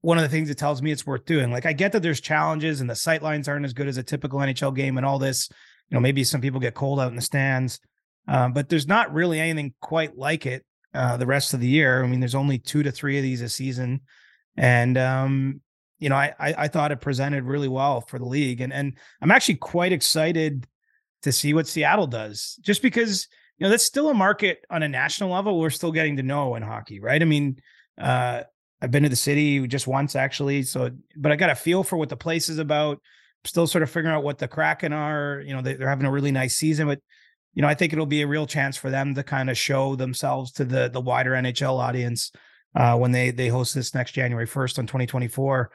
[0.02, 1.50] one of the things that tells me it's worth doing.
[1.50, 4.02] Like I get that there's challenges and the sight lines aren't as good as a
[4.02, 5.48] typical NHL game and all this.
[5.90, 7.80] You know, maybe some people get cold out in the stands,
[8.28, 12.02] um, but there's not really anything quite like it uh, the rest of the year.
[12.02, 14.00] I mean, there's only two to three of these a season,
[14.56, 15.60] and um,
[15.98, 18.94] you know, I, I I thought it presented really well for the league, and and
[19.20, 20.66] I'm actually quite excited
[21.22, 24.88] to see what Seattle does, just because you know that's still a market on a
[24.88, 25.58] national level.
[25.58, 27.20] We're still getting to know in hockey, right?
[27.20, 27.56] I mean,
[27.98, 28.42] uh,
[28.80, 31.96] I've been to the city just once actually, so but I got a feel for
[31.96, 33.00] what the place is about.
[33.44, 35.40] Still sort of figuring out what the Kraken are.
[35.44, 37.00] You know, they, they're having a really nice season, but
[37.56, 39.96] you know, I think it'll be a real chance for them to kind of show
[39.96, 42.30] themselves to the the wider NHL audience
[42.76, 45.70] uh, when they they host this next January first on 2024.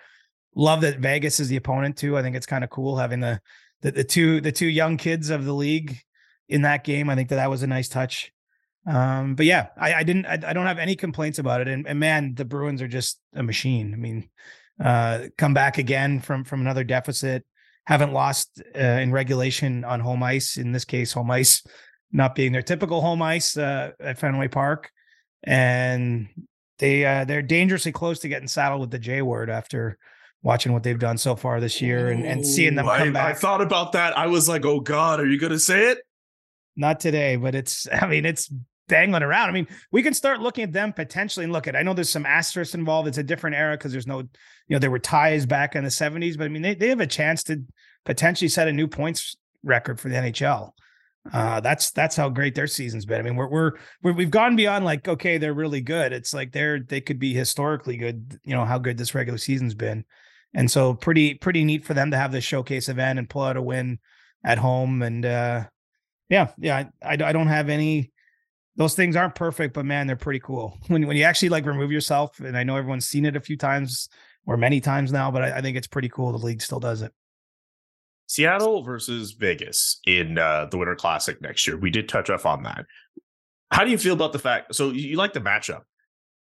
[0.55, 2.17] Love that Vegas is the opponent too.
[2.17, 3.41] I think it's kind of cool having the,
[3.81, 5.97] the the two the two young kids of the league
[6.47, 7.09] in that game.
[7.09, 8.31] I think that that was a nice touch.
[8.85, 11.67] Um, but yeah, I, I didn't, I, I don't have any complaints about it.
[11.67, 13.93] And, and man, the Bruins are just a machine.
[13.93, 14.29] I mean,
[14.83, 17.45] uh, come back again from from another deficit.
[17.85, 20.57] Haven't lost uh, in regulation on home ice.
[20.57, 21.65] In this case, home ice
[22.11, 24.91] not being their typical home ice uh, at Fenway Park,
[25.43, 26.27] and
[26.79, 29.97] they uh, they're dangerously close to getting saddled with the J word after
[30.43, 33.35] watching what they've done so far this year and, and seeing them come I, back.
[33.35, 34.17] I thought about that.
[34.17, 35.99] I was like, oh God, are you gonna say it?
[36.75, 38.51] not today, but it's, I mean, it's
[38.91, 39.49] dangling around.
[39.49, 42.09] I mean, we can start looking at them potentially and look at, I know there's
[42.09, 43.07] some asterisks involved.
[43.07, 44.27] It's a different era because there's no, you
[44.75, 47.07] know, there were ties back in the 70s, but I mean, they, they have a
[47.07, 47.63] chance to
[48.05, 50.71] potentially set a new points record for the NHL.
[51.31, 53.19] Uh, that's that's how great their season's been.
[53.19, 56.13] I mean, we're we're, we're we've gone beyond like okay, they're really good.
[56.13, 58.39] It's like they're they could be historically good.
[58.43, 60.03] You know how good this regular season's been,
[60.55, 63.55] and so pretty pretty neat for them to have this showcase event and pull out
[63.55, 63.99] a win
[64.43, 65.03] at home.
[65.03, 65.65] And uh,
[66.27, 68.11] yeah, yeah, I I don't have any
[68.75, 70.77] those things aren't perfect, but man, they're pretty cool.
[70.87, 73.57] When when you actually like remove yourself, and I know everyone's seen it a few
[73.57, 74.09] times
[74.45, 76.31] or many times now, but I, I think it's pretty cool.
[76.31, 77.13] The league still does it.
[78.27, 81.77] Seattle versus Vegas in uh, the Winter Classic next year.
[81.77, 82.85] We did touch up on that.
[83.71, 84.73] How do you feel about the fact?
[84.73, 85.81] So you like the matchup,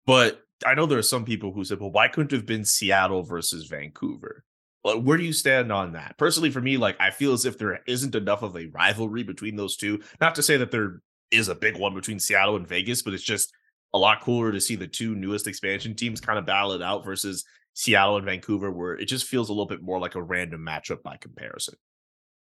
[0.04, 2.64] but I know there are some people who said, "Well, why couldn't it have been
[2.64, 4.44] Seattle versus Vancouver?"
[4.84, 6.16] Well, where do you stand on that?
[6.18, 9.56] Personally, for me, like I feel as if there isn't enough of a rivalry between
[9.56, 10.00] those two.
[10.20, 13.22] Not to say that there is a big one between Seattle and Vegas, but it's
[13.22, 13.52] just
[13.94, 17.04] a lot cooler to see the two newest expansion teams kind of battle it out
[17.04, 20.60] versus Seattle and Vancouver, where it just feels a little bit more like a random
[20.60, 21.74] matchup by comparison.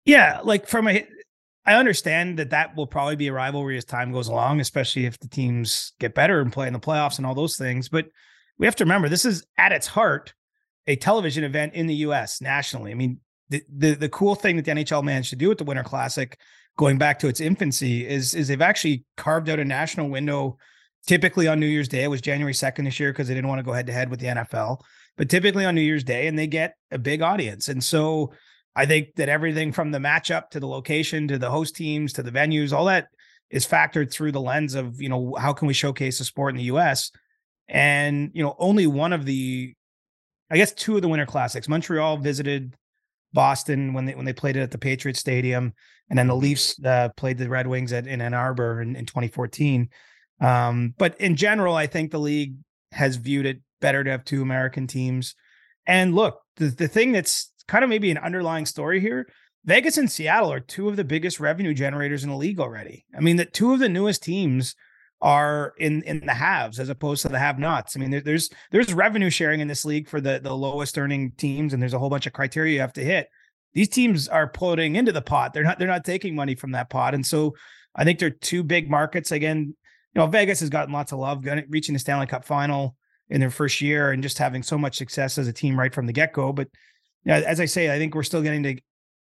[0.05, 1.07] Yeah, like from a,
[1.64, 5.18] I understand that that will probably be a rivalry as time goes along, especially if
[5.18, 7.88] the teams get better and play in the playoffs and all those things.
[7.88, 8.07] But
[8.59, 10.33] we have to remember this is at its heart
[10.87, 12.40] a television event in the U.S.
[12.40, 12.92] nationally.
[12.92, 15.64] I mean, the the, the cool thing that the NHL managed to do with the
[15.64, 16.38] Winter Classic,
[16.76, 20.58] going back to its infancy, is is they've actually carved out a national window.
[21.06, 23.60] Typically on New Year's Day, it was January second this year because they didn't want
[23.60, 24.80] to go head to head with the NFL
[25.16, 27.68] but typically on New Year's Day, and they get a big audience.
[27.68, 28.32] And so
[28.74, 32.22] I think that everything from the matchup to the location to the host teams to
[32.22, 33.08] the venues, all that
[33.50, 36.58] is factored through the lens of, you know, how can we showcase the sport in
[36.58, 37.10] the US?
[37.68, 39.74] And, you know, only one of the,
[40.50, 42.76] I guess two of the winter classics, Montreal visited
[43.32, 45.72] Boston when they when they played it at the Patriots Stadium,
[46.08, 49.06] and then the Leafs uh, played the Red Wings at in Ann Arbor in, in
[49.06, 49.88] 2014.
[50.40, 52.54] Um, but in general, I think the league
[52.92, 55.34] has viewed it better to have two American teams.
[55.86, 59.26] And look, the, the thing that's kind of maybe an underlying story here
[59.66, 63.04] Vegas and Seattle are two of the biggest revenue generators in the league already.
[63.16, 64.76] I mean, that two of the newest teams
[65.20, 67.96] are in in the haves as opposed to the have-nots.
[67.96, 71.33] I mean, there, there's there's revenue sharing in this league for the the lowest earning
[71.37, 73.29] teams, and there's a whole bunch of criteria you have to hit.
[73.72, 75.52] These teams are putting into the pot.
[75.52, 77.55] They're not they're not taking money from that pot, and so
[77.94, 79.33] I think they're two big markets.
[79.33, 79.74] Again,
[80.14, 82.96] you know, Vegas has gotten lots of love, reaching the Stanley Cup final
[83.29, 86.07] in their first year and just having so much success as a team right from
[86.07, 86.52] the get go.
[86.52, 86.68] But
[87.26, 88.76] as I say, I think we're still getting to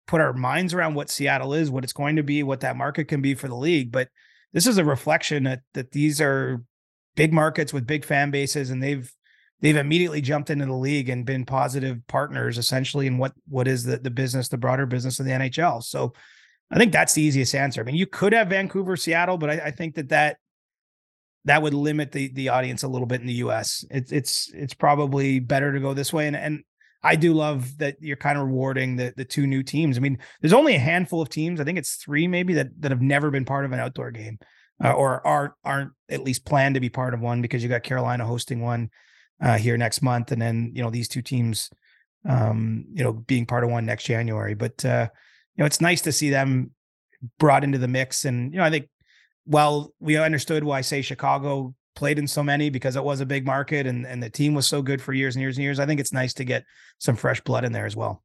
[0.05, 3.05] put our minds around what Seattle is, what it's going to be, what that market
[3.05, 3.91] can be for the league.
[3.91, 4.09] But
[4.53, 6.63] this is a reflection that that these are
[7.15, 9.11] big markets with big fan bases, and they've
[9.61, 13.83] they've immediately jumped into the league and been positive partners essentially in what what is
[13.83, 15.83] the the business, the broader business of the NHL.
[15.83, 16.13] So
[16.71, 17.81] I think that's the easiest answer.
[17.81, 20.37] I mean, you could have Vancouver, Seattle, but I, I think that that
[21.45, 23.85] that would limit the the audience a little bit in the US.
[23.89, 26.27] It's it's it's probably better to go this way.
[26.27, 26.63] And and
[27.03, 29.97] I do love that you're kind of rewarding the the two new teams.
[29.97, 31.59] I mean, there's only a handful of teams.
[31.59, 34.39] I think it's three maybe that that have never been part of an outdoor game,
[34.83, 37.83] uh, or are aren't at least planned to be part of one because you got
[37.83, 38.89] Carolina hosting one
[39.41, 41.69] uh, here next month, and then you know these two teams,
[42.27, 44.55] um, you know, being part of one next January.
[44.55, 45.07] But uh,
[45.55, 46.71] you know, it's nice to see them
[47.39, 48.89] brought into the mix, and you know, I think
[49.47, 53.45] well, we understood why say Chicago played in so many because it was a big
[53.45, 55.79] market and and the team was so good for years and years and years.
[55.79, 56.63] I think it's nice to get
[56.99, 58.23] some fresh blood in there as well.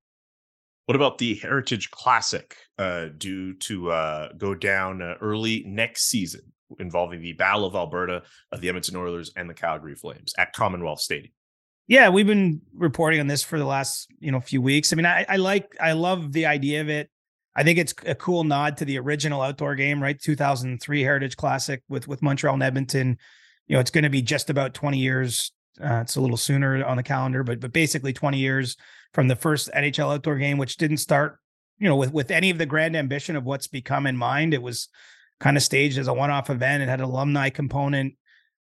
[0.87, 6.53] What about the Heritage Classic uh, due to uh, go down uh, early next season
[6.79, 11.01] involving the Battle of Alberta of the Edmonton Oilers and the Calgary Flames at Commonwealth
[11.01, 11.33] Stadium?
[11.87, 14.93] Yeah, we've been reporting on this for the last you know few weeks.
[14.93, 17.09] I mean, I, I like I love the idea of it.
[17.57, 20.21] I think it's a cool nod to the original outdoor game, right?
[20.21, 23.19] 2003 Heritage Classic with with Montreal and Edmonton.
[23.67, 25.53] You know, it's going to be just about 20 years.
[25.81, 28.77] Uh, it's a little sooner on the calendar, but but basically 20 years
[29.15, 31.39] from the first NHL outdoor game, which didn't start,
[31.79, 34.55] you know, with with any of the grand ambition of what's become in mind.
[34.55, 34.89] It was
[35.41, 36.83] kind of staged as a one-off event.
[36.83, 38.15] It had an alumni component.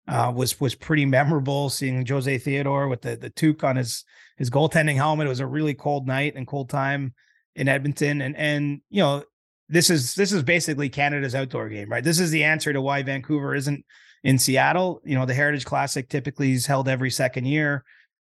[0.07, 4.03] Uh, was was pretty memorable seeing Jose Theodore with the the toque on his
[4.37, 5.27] his goaltending helmet.
[5.27, 7.13] It was a really cold night and cold time
[7.55, 9.23] in Edmonton, and and you know
[9.67, 12.03] this is this is basically Canada's outdoor game, right?
[12.03, 13.85] This is the answer to why Vancouver isn't
[14.23, 15.01] in Seattle.
[15.03, 17.83] You know, the Heritage Classic typically is held every second year,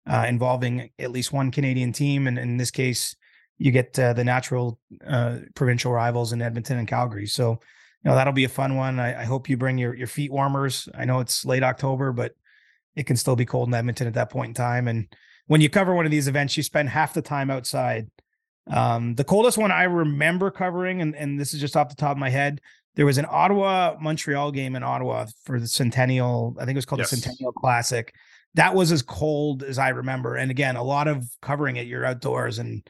[0.08, 3.16] uh, involving at least one Canadian team, and in this case,
[3.58, 7.28] you get uh, the natural uh, provincial rivals in Edmonton and Calgary.
[7.28, 9.00] So, you know, that'll be a fun one.
[9.00, 10.90] I, I hope you bring your your feet warmers.
[10.94, 12.34] I know it's late October, but
[12.96, 14.88] it can still be cold in Edmonton at that point in time.
[14.88, 15.08] And
[15.48, 18.08] when you cover one of these events, you spend half the time outside
[18.68, 22.14] um, the coldest one I remember covering, and, and this is just off the top
[22.14, 22.62] of my head,
[22.96, 26.56] there was an Ottawa Montreal game in Ottawa for the Centennial.
[26.60, 27.10] I think it was called yes.
[27.10, 28.14] the Centennial Classic.
[28.56, 30.36] That was as cold as I remember.
[30.36, 31.88] And again, a lot of covering it.
[31.88, 32.88] You're outdoors, and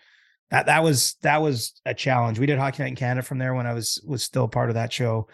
[0.52, 2.38] that that was that was a challenge.
[2.38, 4.76] We did Hockey Night in Canada from there when I was was still part of
[4.76, 5.28] that show,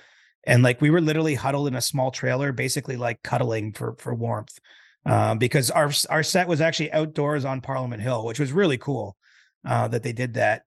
[0.46, 4.14] and like we were literally huddled in a small trailer, basically like cuddling for for
[4.14, 4.60] warmth,
[5.06, 9.18] uh, because our our set was actually outdoors on Parliament Hill, which was really cool
[9.66, 10.62] uh, that they did that.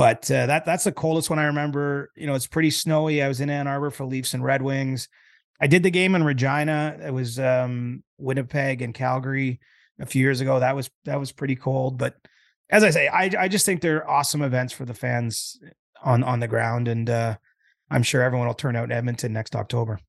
[0.00, 2.10] But uh, that that's the coldest one I remember.
[2.16, 3.22] You know, it's pretty snowy.
[3.22, 5.10] I was in Ann Arbor for Leafs and Red Wings.
[5.60, 6.96] I did the game in Regina.
[7.04, 9.60] It was um, Winnipeg and Calgary
[9.98, 10.58] a few years ago.
[10.58, 11.98] That was that was pretty cold.
[11.98, 12.14] But
[12.70, 15.60] as I say, I I just think they're awesome events for the fans
[16.02, 17.36] on on the ground, and uh,
[17.90, 20.00] I'm sure everyone will turn out in Edmonton next October.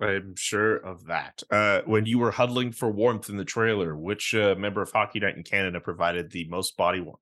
[0.00, 1.42] I'm sure of that.
[1.50, 5.20] Uh, when you were huddling for warmth in the trailer, which uh, member of Hockey
[5.20, 7.20] Night in Canada provided the most body warmth?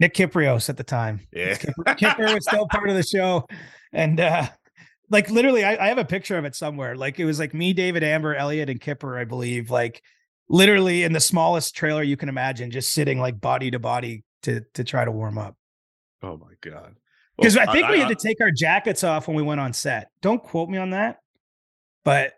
[0.00, 1.20] Nick Kypreos at the time.
[1.30, 3.46] Yeah, Kipper, Kipper was still part of the show,
[3.92, 4.48] and uh,
[5.10, 6.96] like literally, I, I, have a picture of it somewhere.
[6.96, 9.70] Like it was like me, David Amber, Elliot, and Kipper, I believe.
[9.70, 10.02] Like
[10.48, 14.62] literally in the smallest trailer you can imagine, just sitting like body to body to
[14.74, 15.54] to try to warm up.
[16.22, 16.96] Oh my god!
[17.36, 19.42] Because well, I think I, we I, had to take our jackets off when we
[19.42, 20.08] went on set.
[20.22, 21.18] Don't quote me on that,
[22.04, 22.32] but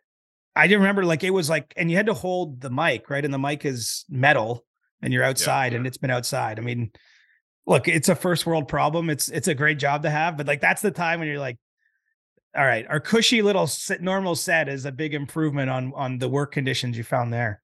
[0.56, 1.04] I didn't remember.
[1.04, 3.64] Like it was like, and you had to hold the mic right, and the mic
[3.64, 4.64] is metal,
[5.00, 5.76] and you're outside, yeah, yeah.
[5.76, 6.58] and it's been outside.
[6.58, 6.90] I mean
[7.66, 9.10] look, it's a first world problem.
[9.10, 11.58] It's it's a great job to have, but like that's the time when you're like,
[12.56, 13.68] all right, our cushy little
[14.00, 17.62] normal set is a big improvement on on the work conditions you found there.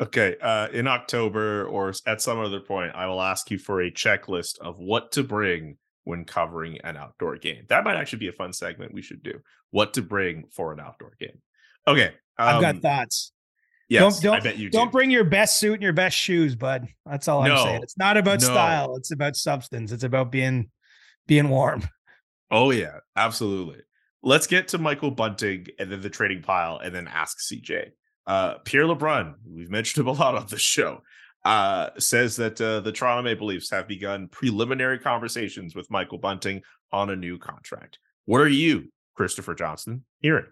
[0.00, 3.90] Okay, uh, in October or at some other point, I will ask you for a
[3.90, 7.64] checklist of what to bring when covering an outdoor game.
[7.68, 9.38] That might actually be a fun segment we should do.
[9.70, 11.40] What to bring for an outdoor game.
[11.86, 12.08] Okay,
[12.38, 13.32] um, I've got um, thoughts.
[13.88, 16.56] Yes, don't, don't, I bet you don't bring your best suit and your best shoes,
[16.56, 16.88] bud.
[17.04, 17.82] That's all I'm saying.
[17.82, 18.46] It's not about no.
[18.46, 18.96] style.
[18.96, 19.92] It's about substance.
[19.92, 20.70] It's about being
[21.26, 21.86] being warm.
[22.50, 23.80] Oh yeah, absolutely.
[24.22, 27.90] Let's get to Michael Bunting and then the trading pile and then ask CJ.
[28.26, 31.02] Uh, Pierre LeBrun, we've mentioned him a lot on the show,
[31.44, 36.62] uh, says that uh, the Toronto Maple Leafs have begun preliminary conversations with Michael Bunting
[36.90, 37.98] on a new contract.
[38.24, 40.46] What are you, Christopher Johnston, hearing?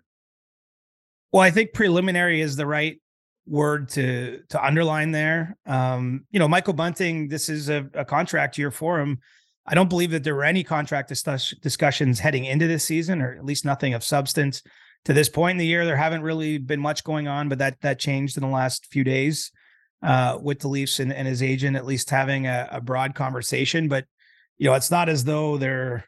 [1.33, 3.01] Well, I think preliminary is the right
[3.47, 5.57] word to to underline there.
[5.67, 9.19] Um, you know, Michael Bunting, this is a, a, contract year for him.
[9.67, 13.35] I don't believe that there were any contract discuss- discussions heading into this season, or
[13.35, 14.63] at least nothing of substance
[15.05, 15.85] to this point in the year.
[15.85, 19.05] There haven't really been much going on, but that that changed in the last few
[19.05, 19.51] days
[20.03, 23.89] uh, with the Leafs and, and, his agent at least having a, a broad conversation.
[23.89, 24.05] But
[24.59, 26.05] you know, it's not as though they're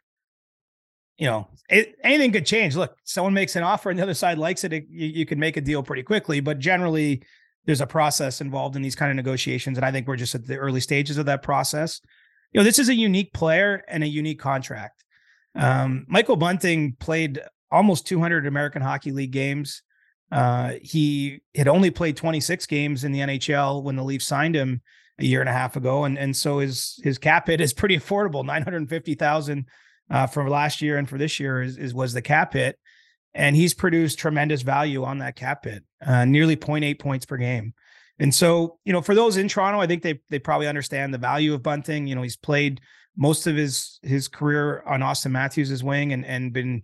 [1.18, 2.76] you know, it, anything could change.
[2.76, 5.38] Look, someone makes an offer and the other side likes it, it you, you, can
[5.38, 6.40] make a deal pretty quickly.
[6.40, 7.22] But generally,
[7.66, 10.46] there's a process involved in these kind of negotiations, and I think we're just at
[10.46, 12.00] the early stages of that process.
[12.52, 15.04] You know, this is a unique player and a unique contract.
[15.54, 19.82] Um, Michael Bunting played almost 200 American Hockey League games.
[20.30, 24.82] Uh, he had only played 26 games in the NHL when the Leafs signed him
[25.18, 27.96] a year and a half ago, and and so his his cap hit is pretty
[27.96, 29.66] affordable, 950,000
[30.10, 32.78] uh, for last year and for this year is, is was the cap hit,
[33.34, 37.74] and he's produced tremendous value on that cap hit, uh, nearly 0.8 points per game.
[38.18, 41.18] And so, you know, for those in Toronto, I think they they probably understand the
[41.18, 42.06] value of Bunting.
[42.06, 42.80] You know, he's played
[43.16, 46.82] most of his his career on Auston Matthews' wing and and been,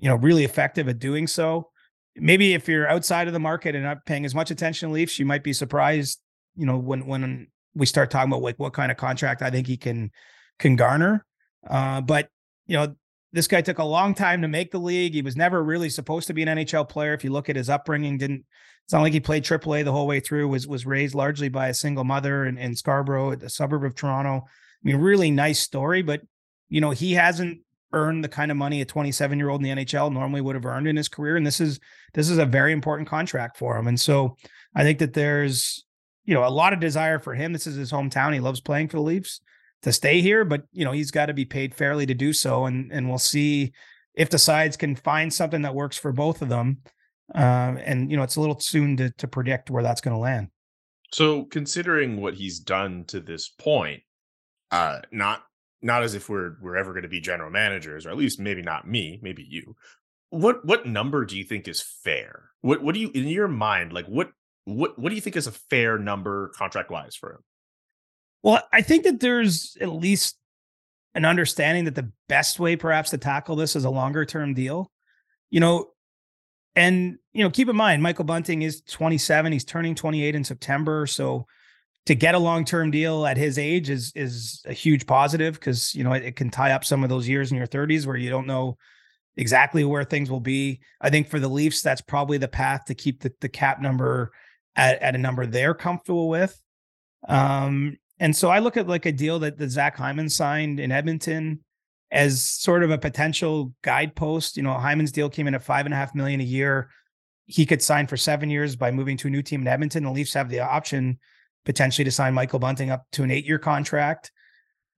[0.00, 1.70] you know, really effective at doing so.
[2.16, 5.18] Maybe if you're outside of the market and not paying as much attention to Leafs,
[5.18, 6.20] you might be surprised,
[6.54, 9.66] you know, when when we start talking about like what kind of contract I think
[9.66, 10.10] he can
[10.58, 11.24] can garner.
[11.66, 12.28] Uh, but
[12.68, 12.94] you know,
[13.32, 15.14] this guy took a long time to make the league.
[15.14, 17.12] He was never really supposed to be an NHL player.
[17.12, 18.44] If you look at his upbringing, didn't
[18.84, 20.48] it's not like he played AAA the whole way through.
[20.48, 24.44] Was was raised largely by a single mother in, in Scarborough, a suburb of Toronto.
[24.46, 26.22] I mean, really nice story, but
[26.70, 27.60] you know, he hasn't
[27.92, 30.64] earned the kind of money a 27 year old in the NHL normally would have
[30.66, 31.36] earned in his career.
[31.36, 31.80] And this is
[32.14, 33.88] this is a very important contract for him.
[33.88, 34.36] And so
[34.74, 35.84] I think that there's
[36.24, 37.52] you know a lot of desire for him.
[37.52, 38.32] This is his hometown.
[38.32, 39.42] He loves playing for the Leafs
[39.82, 42.66] to stay here, but you know he's got to be paid fairly to do so,
[42.66, 43.72] and and we'll see
[44.14, 46.78] if the sides can find something that works for both of them.
[47.34, 50.20] Uh, and you know it's a little soon to to predict where that's going to
[50.20, 50.48] land.
[51.12, 54.02] So considering what he's done to this point,
[54.70, 55.42] uh, not
[55.82, 58.62] not as if we're we're ever going to be general managers, or at least maybe
[58.62, 59.76] not me, maybe you.
[60.30, 62.50] What what number do you think is fair?
[62.60, 64.06] What what do you in your mind like?
[64.06, 64.30] What
[64.64, 67.40] what what do you think is a fair number contract wise for him?
[68.42, 70.36] Well, I think that there's at least
[71.14, 74.90] an understanding that the best way perhaps to tackle this is a longer term deal.
[75.50, 75.88] You know,
[76.76, 81.06] and you know, keep in mind Michael Bunting is 27, he's turning 28 in September,
[81.06, 81.46] so
[82.06, 86.02] to get a long-term deal at his age is is a huge positive because you
[86.02, 88.30] know it, it, can tie up some of those years in your 30s where you
[88.30, 88.78] don't know
[89.36, 90.80] exactly where things will be.
[91.02, 94.32] I think for the Leafs, that's probably the path to keep the, the cap number
[94.74, 96.58] at, at a number they're comfortable with.
[97.28, 100.92] Um, and so I look at like a deal that, that Zach Hyman signed in
[100.92, 101.60] Edmonton
[102.10, 104.56] as sort of a potential guidepost.
[104.56, 106.90] You know, Hyman's deal came in at five and a half million a year.
[107.46, 110.04] He could sign for seven years by moving to a new team in Edmonton.
[110.04, 111.18] The Leafs have the option
[111.64, 114.32] potentially to sign Michael Bunting up to an eight-year contract.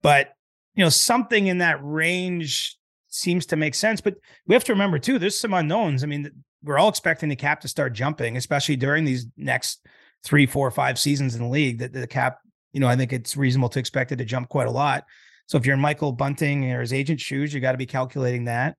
[0.01, 0.33] But
[0.75, 4.01] you know, something in that range seems to make sense.
[4.01, 4.15] But
[4.47, 6.03] we have to remember too, there's some unknowns.
[6.03, 6.29] I mean,
[6.63, 9.85] we're all expecting the cap to start jumping, especially during these next
[10.23, 11.79] three, four, five seasons in the league.
[11.79, 12.39] That the cap,
[12.73, 15.05] you know, I think it's reasonable to expect it to jump quite a lot.
[15.47, 18.45] So if you're in Michael Bunting or his agent shoes, you got to be calculating
[18.45, 18.77] that.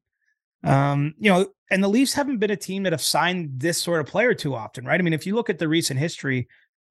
[0.64, 4.00] Um, you know, and the Leafs haven't been a team that have signed this sort
[4.00, 4.98] of player too often, right?
[4.98, 6.48] I mean, if you look at the recent history,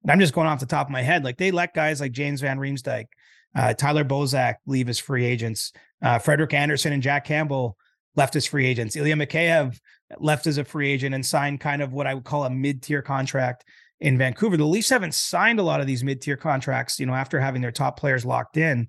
[0.08, 2.40] I'm just going off the top of my head, like they let guys like James
[2.40, 3.06] Van Riemsdyk,
[3.54, 5.72] uh, Tyler Bozak leave as free agents.
[6.02, 7.76] Uh, Frederik Andersen and Jack Campbell
[8.16, 8.96] left as free agents.
[8.96, 9.78] Ilya Mikheyev
[10.18, 13.02] left as a free agent and signed kind of what I would call a mid-tier
[13.02, 13.64] contract
[14.02, 14.56] in Vancouver.
[14.56, 17.70] The Leafs haven't signed a lot of these mid-tier contracts, you know, after having their
[17.70, 18.88] top players locked in.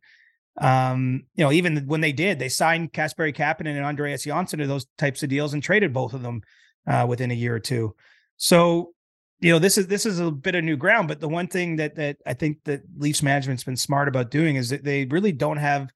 [0.59, 4.68] Um, you know, even when they did, they signed Kasperi Kapanen and Andreas Johnsson to
[4.68, 6.41] those types of deals and traded both of them
[6.88, 7.95] uh, within a year or two.
[8.38, 8.93] So,
[9.39, 11.07] you know, this is this is a bit of new ground.
[11.07, 14.55] But the one thing that that I think that Leafs management's been smart about doing
[14.55, 15.91] is that they really don't have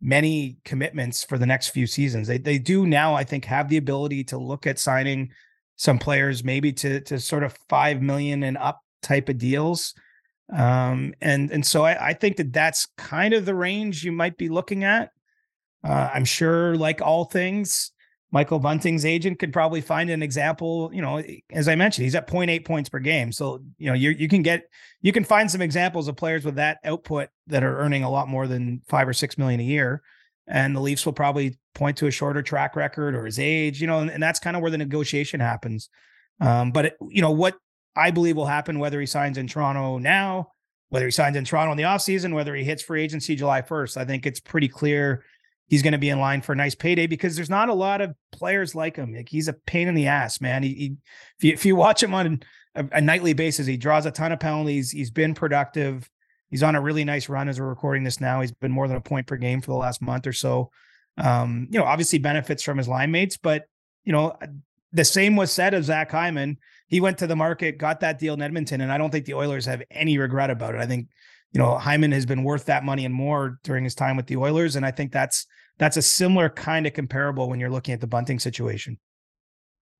[0.00, 2.26] many commitments for the next few seasons.
[2.26, 5.30] They they do now, I think, have the ability to look at signing
[5.82, 9.94] some players maybe to to sort of five million and up type of deals
[10.52, 14.36] um, and and so I, I, think that that's kind of the range you might
[14.36, 15.10] be looking at.
[15.82, 17.90] Uh, I'm sure, like all things,
[18.32, 20.90] Michael Bunting's agent could probably find an example.
[20.92, 24.10] You know, as I mentioned, he's at 0.8 points per game, so you know you
[24.10, 24.64] you can get
[25.00, 28.28] you can find some examples of players with that output that are earning a lot
[28.28, 30.02] more than five or six million a year.
[30.46, 33.86] And the Leafs will probably point to a shorter track record or his age, you
[33.86, 35.88] know, and, and that's kind of where the negotiation happens.
[36.40, 37.56] Um, but it, you know what
[37.94, 40.52] I believe will happen whether he signs in Toronto now,
[40.88, 43.96] whether he signs in Toronto in the offseason, whether he hits free agency July 1st.
[43.96, 45.24] I think it's pretty clear
[45.72, 48.00] he's going to be in line for a nice payday because there's not a lot
[48.00, 49.14] of players like him.
[49.14, 50.62] Like he's a pain in the ass, man.
[50.62, 50.96] He, he
[51.38, 52.42] if, you, if you watch him on
[52.74, 54.90] a, a, nightly basis, he draws a ton of penalties.
[54.90, 56.10] He's been productive.
[56.52, 58.40] He's on a really nice run as we're recording this now.
[58.40, 60.70] He's been more than a point per game for the last month or so.
[61.18, 63.64] Um, you know, obviously benefits from his line mates, but
[64.04, 64.36] you know,
[64.92, 66.58] the same was said of Zach Hyman
[66.92, 69.32] he went to the market, got that deal in Edmonton, and I don't think the
[69.32, 70.80] Oilers have any regret about it.
[70.82, 71.08] I think
[71.52, 74.36] you know Hyman has been worth that money and more during his time with the
[74.36, 75.46] Oilers, and I think that's
[75.78, 78.98] that's a similar kind of comparable when you're looking at the Bunting situation.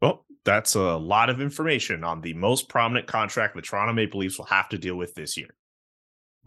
[0.02, 4.36] Well, that's a lot of information on the most prominent contract the Toronto Maple Leafs
[4.36, 5.48] will have to deal with this year.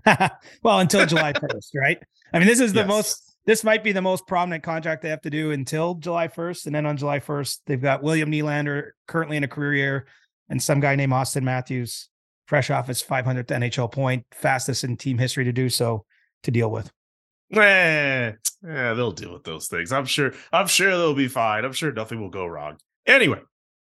[0.63, 1.99] well, until July 1st, right?
[2.33, 2.87] I mean, this is the yes.
[2.87, 6.65] most this might be the most prominent contract they have to do until July 1st.
[6.65, 10.07] And then on July 1st, they've got William Nylander currently in a career year
[10.49, 12.09] and some guy named Auston Matthews,
[12.47, 16.05] fresh off his 500th NHL point, fastest in team history to do so,
[16.43, 16.91] to deal with.
[17.51, 18.31] Eh,
[18.63, 19.91] yeah, they'll deal with those things.
[19.91, 20.33] I'm sure.
[20.51, 21.63] I'm sure they'll be fine.
[21.63, 22.77] I'm sure nothing will go wrong.
[23.05, 23.39] Anyway,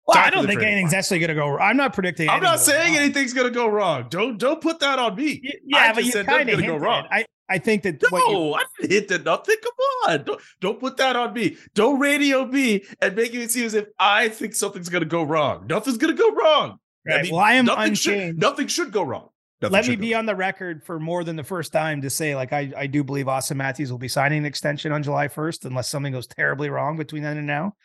[0.08, 1.00] well, I don't think anything's part.
[1.00, 1.50] actually going to go.
[1.50, 1.62] Wrong.
[1.62, 2.30] I'm not predicting.
[2.30, 3.04] I'm not saying wrong.
[3.04, 4.08] anything's going to go wrong.
[4.10, 5.42] Don't don't put that on me.
[5.66, 7.08] Yeah, I but you kind of go wrong.
[7.10, 9.56] I I think that no, you, I didn't hit that nothing.
[9.62, 9.74] Come
[10.08, 11.58] on, don't don't put that on me.
[11.74, 15.24] Don't radio me and make it seem as if I think something's going to go
[15.24, 15.68] wrong.
[15.68, 16.80] Nothing's going to go wrong.
[17.06, 17.20] Right.
[17.20, 19.30] I mean, well, I am nothing should, nothing should go wrong.
[19.62, 22.36] Nothing Let me be on the record for more than the first time to say,
[22.36, 25.66] like, I, I do believe Auston Matthews will be signing an extension on July 1st,
[25.66, 27.76] unless something goes terribly wrong between then and now.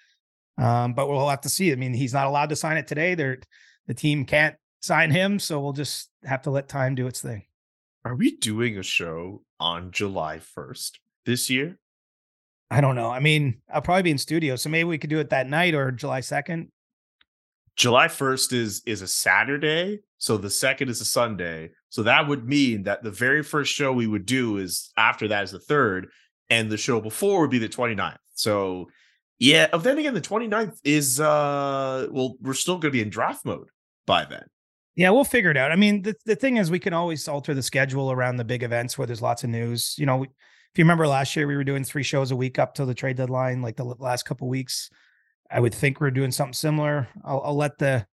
[0.58, 1.72] Um, but we'll have to see.
[1.72, 3.14] I mean, he's not allowed to sign it today.
[3.14, 3.38] They're,
[3.86, 7.44] the team can't sign him, so we'll just have to let time do its thing.
[8.04, 10.92] Are we doing a show on July 1st
[11.26, 11.78] this year?
[12.70, 13.10] I don't know.
[13.10, 15.74] I mean, I'll probably be in studio, so maybe we could do it that night
[15.74, 16.68] or July 2nd.
[17.76, 21.70] July 1st is is a Saturday, so the second is a Sunday.
[21.90, 25.44] So that would mean that the very first show we would do is after that
[25.44, 26.08] is the third,
[26.50, 28.16] and the show before would be the 29th.
[28.34, 28.88] So
[29.38, 33.44] yeah, of then again, the 29th is uh well, we're still gonna be in draft
[33.44, 33.68] mode
[34.06, 34.44] by then.
[34.96, 35.70] Yeah, we'll figure it out.
[35.70, 38.64] I mean, the, the thing is we can always alter the schedule around the big
[38.64, 39.94] events where there's lots of news.
[39.96, 42.74] You know, if you remember last year, we were doing three shows a week up
[42.74, 44.90] till the trade deadline, like the last couple weeks.
[45.50, 47.06] I would think we're doing something similar.
[47.24, 48.06] I'll, I'll let the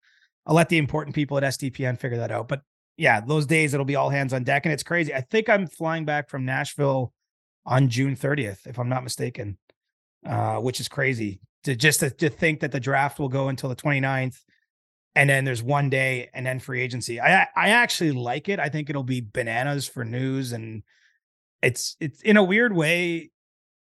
[0.45, 2.47] I'll let the important people at SDPN figure that out.
[2.47, 2.61] But
[2.97, 5.13] yeah, those days it'll be all hands on deck, and it's crazy.
[5.13, 7.11] I think I'm flying back from Nashville
[7.65, 9.57] on June 30th, if I'm not mistaken,
[10.25, 13.69] uh, which is crazy to just to, to think that the draft will go until
[13.69, 14.37] the 29th
[15.15, 17.21] and then there's one day and then free agency.
[17.21, 18.59] I I actually like it.
[18.59, 20.83] I think it'll be bananas for news and
[21.61, 23.31] it's it's in a weird way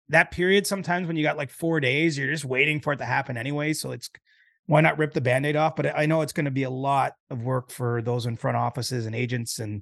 [0.10, 3.06] that period sometimes when you got like four days, you're just waiting for it to
[3.06, 3.74] happen anyway.
[3.74, 4.10] So it's
[4.66, 5.76] why not rip the band-aid off?
[5.76, 8.58] But I know it's going to be a lot of work for those in front
[8.58, 9.60] offices and agents.
[9.60, 9.82] And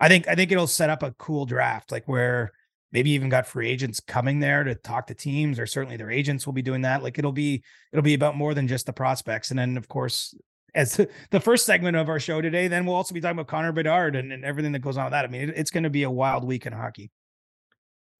[0.00, 2.52] I think I think it'll set up a cool draft, like where
[2.96, 6.46] maybe even got free agents coming there to talk to teams, or certainly their agents
[6.46, 7.02] will be doing that.
[7.02, 9.50] Like it'll be it'll be about more than just the prospects.
[9.50, 10.34] And then of course,
[10.74, 10.96] as
[11.30, 14.16] the first segment of our show today, then we'll also be talking about Connor Bedard
[14.16, 15.26] and, and everything that goes on with that.
[15.26, 17.10] I mean, it, it's going to be a wild week in hockey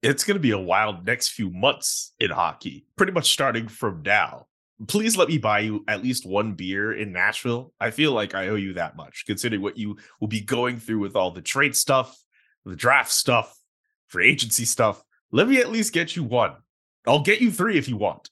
[0.03, 4.03] it's going to be a wild next few months in hockey, pretty much starting from
[4.05, 4.45] now.
[4.87, 7.73] please let me buy you at least one beer in Nashville.
[7.79, 10.99] I feel like I owe you that much, considering what you will be going through
[10.99, 12.15] with all the trade stuff,
[12.63, 13.56] the draft stuff,
[14.07, 15.03] free agency stuff.
[15.31, 16.53] Let me at least get you one.
[17.05, 18.29] I'll get you three if you want.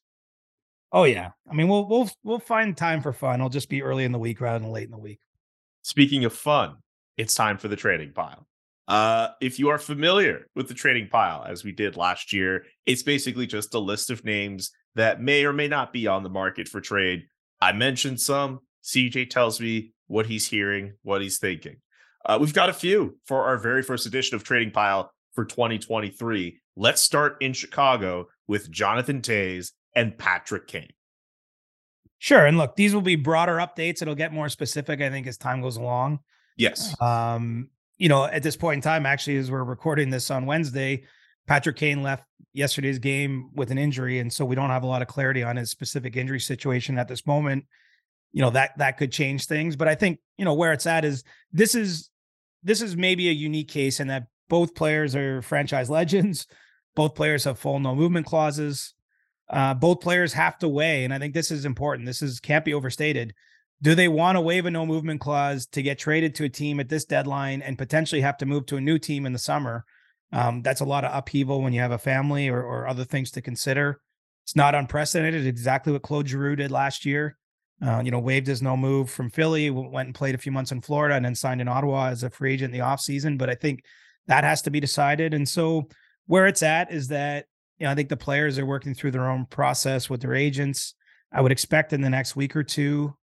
[0.91, 1.31] Oh yeah.
[1.49, 3.41] I mean, we'll we'll we'll find time for fun.
[3.41, 5.19] I'll just be early in the week rather than late in the week.
[5.81, 6.77] Speaking of fun,
[7.17, 8.47] it's time for the trading pile.
[8.87, 13.03] Uh, if you are familiar with the trading pile, as we did last year, it's
[13.03, 16.67] basically just a list of names that may or may not be on the market
[16.67, 17.25] for trade.
[17.61, 18.59] I mentioned some.
[18.83, 21.77] CJ tells me what he's hearing, what he's thinking.
[22.25, 26.59] Uh, we've got a few for our very first edition of Trading Pile for 2023.
[26.75, 30.91] Let's start in Chicago with Jonathan Toews and Patrick Kane.
[32.17, 32.45] Sure.
[32.45, 34.01] And look, these will be broader updates.
[34.01, 36.19] It'll get more specific, I think, as time goes along.
[36.57, 36.99] Yes.
[37.01, 41.03] Um, you know, at this point in time, actually, as we're recording this on Wednesday,
[41.47, 42.23] Patrick Kane left
[42.53, 45.55] yesterday's game with an injury, and so we don't have a lot of clarity on
[45.55, 47.65] his specific injury situation at this moment.
[48.33, 51.05] You know that that could change things, but I think you know where it's at
[51.05, 51.23] is
[51.53, 52.09] this is
[52.63, 56.47] this is maybe a unique case in that both players are franchise legends,
[56.95, 58.93] both players have full no movement clauses,
[59.49, 62.05] uh, both players have to weigh, and I think this is important.
[62.05, 63.33] This is can't be overstated.
[63.81, 66.79] Do they want to waive a no movement clause to get traded to a team
[66.79, 69.85] at this deadline and potentially have to move to a new team in the summer?
[70.31, 73.31] Um, that's a lot of upheaval when you have a family or, or other things
[73.31, 74.01] to consider.
[74.43, 75.45] It's not unprecedented.
[75.45, 77.37] Exactly what Claude Giroux did last year.
[77.85, 80.71] Uh, you know, waived his no move from Philly, went and played a few months
[80.71, 83.37] in Florida, and then signed in Ottawa as a free agent in the offseason.
[83.37, 83.83] But I think
[84.27, 85.33] that has to be decided.
[85.33, 85.87] And so
[86.27, 87.45] where it's at is that,
[87.77, 90.95] you know, I think the players are working through their own process with their agents.
[91.31, 93.15] I would expect in the next week or two,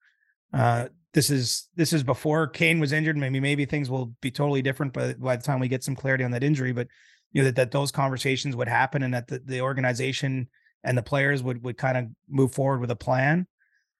[0.54, 3.18] uh, this is this is before Kane was injured.
[3.18, 6.24] Maybe maybe things will be totally different by, by the time we get some clarity
[6.24, 6.72] on that injury.
[6.72, 6.88] But
[7.32, 10.48] you know that, that those conversations would happen and that the, the organization
[10.84, 13.48] and the players would would kind of move forward with a plan.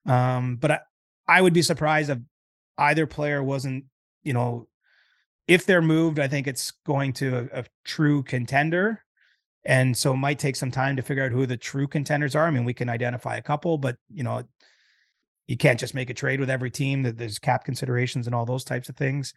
[0.06, 0.80] Um, but I,
[1.28, 2.18] I would be surprised if
[2.78, 3.86] either player wasn't,
[4.24, 4.68] you know,
[5.52, 9.04] if they're moved, I think it's going to a, a true contender.
[9.66, 12.48] And so it might take some time to figure out who the true contenders are.
[12.48, 14.44] I mean, we can identify a couple, but you know,
[15.48, 18.46] you can't just make a trade with every team that there's cap considerations and all
[18.46, 19.34] those types of things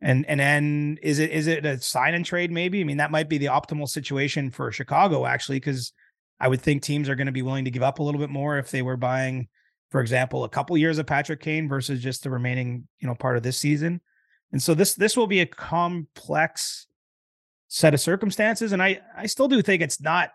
[0.00, 3.10] and and then is it is it a sign and trade maybe i mean that
[3.10, 5.92] might be the optimal situation for chicago actually because
[6.40, 8.30] i would think teams are going to be willing to give up a little bit
[8.30, 9.48] more if they were buying
[9.90, 13.36] for example a couple years of patrick kane versus just the remaining you know part
[13.36, 14.00] of this season
[14.52, 16.86] and so this this will be a complex
[17.68, 20.30] set of circumstances and i i still do think it's not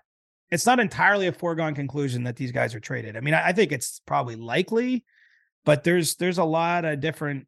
[0.52, 3.54] it's not entirely a foregone conclusion that these guys are traded i mean i, I
[3.54, 5.04] think it's probably likely
[5.66, 7.48] but there's there's a lot of different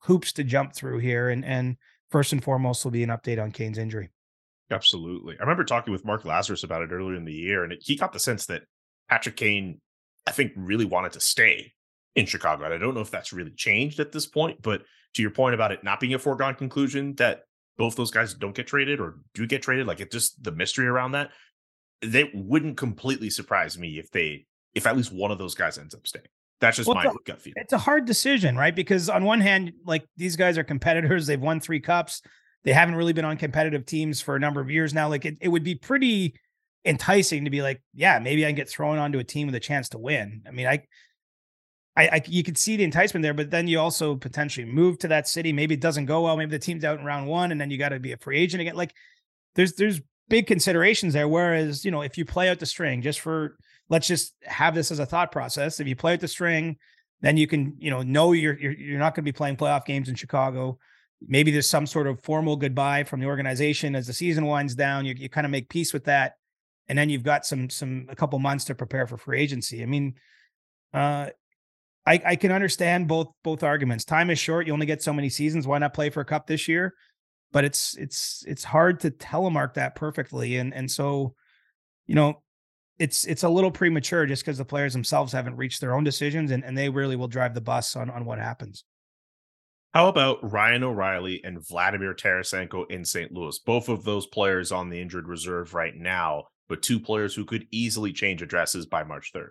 [0.00, 1.76] hoops to jump through here and and
[2.10, 4.10] first and foremost will be an update on Kane's injury.
[4.70, 5.36] Absolutely.
[5.38, 7.96] I remember talking with Mark Lazerus about it earlier in the year and it, he
[7.96, 8.62] got the sense that
[9.08, 9.80] Patrick Kane
[10.26, 11.72] I think really wanted to stay
[12.14, 12.64] in Chicago.
[12.64, 14.82] And I don't know if that's really changed at this point, but
[15.14, 17.42] to your point about it not being a foregone conclusion that
[17.76, 20.86] both those guys don't get traded or do get traded, like it just the mystery
[20.86, 21.30] around that,
[22.00, 25.94] they wouldn't completely surprise me if they if at least one of those guys ends
[25.94, 26.26] up staying.
[26.60, 27.54] That's just well, my gut feeling.
[27.56, 28.74] It's a hard decision, right?
[28.74, 32.22] Because on one hand, like these guys are competitors, they've won three cups.
[32.64, 35.08] They haven't really been on competitive teams for a number of years now.
[35.08, 36.34] Like it, it would be pretty
[36.84, 39.60] enticing to be like, yeah, maybe I can get thrown onto a team with a
[39.60, 40.42] chance to win.
[40.46, 40.84] I mean, I,
[41.94, 45.08] I, I, you could see the enticement there, but then you also potentially move to
[45.08, 45.52] that city.
[45.52, 46.36] Maybe it doesn't go well.
[46.36, 48.38] Maybe the team's out in round one, and then you got to be a free
[48.38, 48.76] agent again.
[48.76, 48.94] Like,
[49.54, 51.28] there's there's big considerations there.
[51.28, 53.56] Whereas, you know, if you play out the string just for
[53.88, 55.80] let's just have this as a thought process.
[55.80, 56.78] If you play out the string,
[57.20, 59.84] then you can, you know, know you're you're, you're not going to be playing playoff
[59.84, 60.78] games in Chicago.
[61.20, 65.04] Maybe there's some sort of formal goodbye from the organization as the season winds down.
[65.04, 66.36] You you kind of make peace with that,
[66.88, 69.82] and then you've got some some a couple months to prepare for free agency.
[69.82, 70.14] I mean,
[70.94, 71.28] uh,
[72.06, 74.04] I I can understand both both arguments.
[74.04, 74.66] Time is short.
[74.66, 75.66] You only get so many seasons.
[75.66, 76.94] Why not play for a cup this year?
[77.52, 81.34] But it's it's it's hard to telemark that perfectly, and and so,
[82.06, 82.42] you know,
[82.98, 86.50] it's it's a little premature just because the players themselves haven't reached their own decisions
[86.50, 88.84] and, and they really will drive the bus on, on what happens.
[89.92, 93.30] How about Ryan O'Reilly and Vladimir Tarasenko in St.
[93.32, 93.58] Louis?
[93.58, 97.66] Both of those players on the injured reserve right now, but two players who could
[97.70, 99.50] easily change addresses by March 3rd.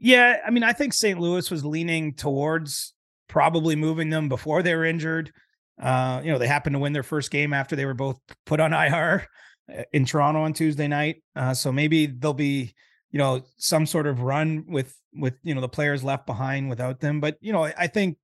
[0.00, 1.20] Yeah, I mean, I think St.
[1.20, 2.94] Louis was leaning towards
[3.28, 5.32] probably moving them before they were injured.
[5.80, 8.60] Uh, you know, they happened to win their first game after they were both put
[8.60, 9.26] on IR.
[9.70, 11.22] Uh, in Toronto on Tuesday night.
[11.36, 12.74] Uh, so maybe there'll be,
[13.10, 17.00] you know, some sort of run with with you know the players left behind without
[17.00, 17.20] them.
[17.20, 18.18] But you know, I think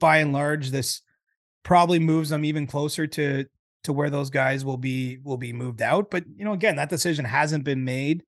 [0.00, 1.02] by and large, this
[1.62, 3.44] probably moves them even closer to
[3.84, 6.10] to where those guys will be will be moved out.
[6.10, 8.22] But you know, again, that decision hasn't been made.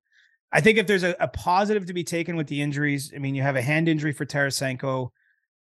[0.53, 3.34] I think if there's a, a, positive to be taken with the injuries, I mean,
[3.34, 5.11] you have a hand injury for Tarasenko.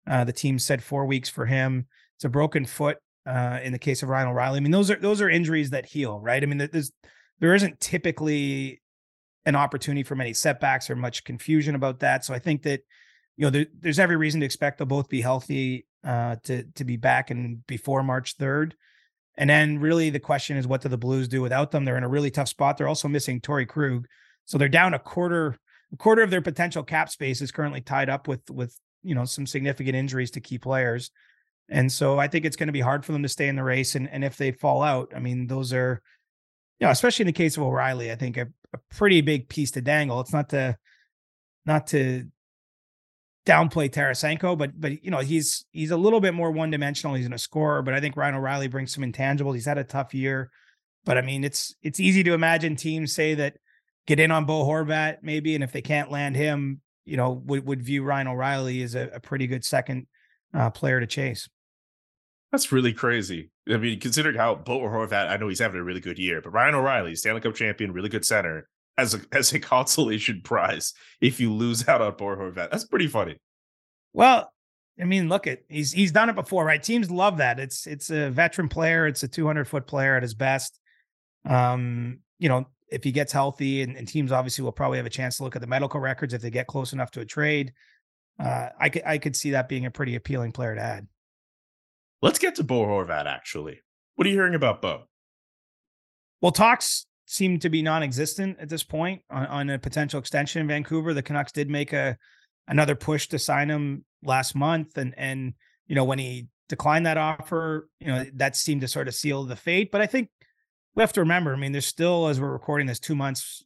[0.07, 1.87] Uh, the team said four weeks for him.
[2.17, 4.57] It's a broken foot uh, in the case of Ryan O'Reilly.
[4.57, 6.43] I mean, those are those are injuries that heal, right?
[6.43, 6.91] I mean, there's
[7.41, 8.81] there isn't typically
[9.45, 12.25] an opportunity for many setbacks or much confusion about that.
[12.25, 12.81] So I think that
[13.37, 16.85] you know there, there's every reason to expect they'll both be healthy uh, to to
[16.85, 18.75] be back and before March third.
[19.37, 21.85] And then really the question is, what do the Blues do without them?
[21.85, 22.77] They're in a really tough spot.
[22.77, 24.07] They're also missing Torey Krug,
[24.49, 25.57] so they're down a quarter
[25.93, 29.27] a quarter of their potential cap space is currently tied up with with you know
[29.27, 31.11] some significant injuries to key players.
[31.69, 33.63] And so I think it's going to be hard for them to stay in the
[33.63, 33.95] race.
[33.95, 36.01] And and if they fall out, I mean, those are,
[36.81, 39.71] you know, especially in the case of O'Reilly, I think a, a pretty big piece
[39.73, 40.19] to dangle.
[40.21, 40.79] It's not to
[41.67, 42.25] not to
[43.47, 47.15] downplay Tarasenko, but but you know he's he's a little bit more one dimensional.
[47.15, 49.55] He's a scorer, but I think Ryan O'Reilly brings some intangibles.
[49.55, 50.51] He's had a tough year,
[51.05, 53.59] but I mean it's it's easy to imagine teams say that
[54.09, 57.65] get in on Bo Horvat maybe, and if they can't land him, you know would
[57.67, 60.07] would view Ryan O'Reilly as a, a pretty good second
[60.55, 61.49] uh, player to chase.
[62.51, 63.51] That's really crazy.
[63.69, 66.51] I mean, considering how Bo Horvat, I know he's having a really good year, but
[66.51, 71.39] Ryan O'Reilly, Stanley Cup champion, really good center as a as a consolation prize if
[71.39, 72.71] you lose out on Bo Horvat.
[72.71, 73.37] That's pretty funny.
[74.15, 74.51] Well,
[74.99, 76.83] I mean, look at he's he's done it before, right?
[76.83, 77.61] Teams love that.
[77.61, 79.07] It's it's a veteran player.
[79.07, 80.81] It's a 200 foot player at his best.
[81.45, 85.11] Um, you know, if he gets healthy, and, and, teams obviously will probably have a
[85.11, 87.73] chance to look at the medical records if they get close enough to a trade.
[88.39, 91.07] Uh, I could I could see that being a pretty appealing player to add.
[92.23, 93.27] Let's get to Bo Horvat.
[93.27, 93.81] Actually,
[94.15, 95.05] what are you hearing about Bo?
[96.41, 100.69] Well, talks seem to be non-existent at this point on, on a potential extension in
[100.69, 101.13] Vancouver.
[101.13, 102.17] The Canucks did make a
[102.69, 105.55] another push to sign him last month, and and
[105.87, 109.45] you know when he declined that offer, you know that seemed to sort of seal
[109.45, 109.91] the fate.
[109.91, 110.31] But I think
[110.99, 111.55] we have to remember.
[111.55, 113.63] I mean, there's still as we're recording this two months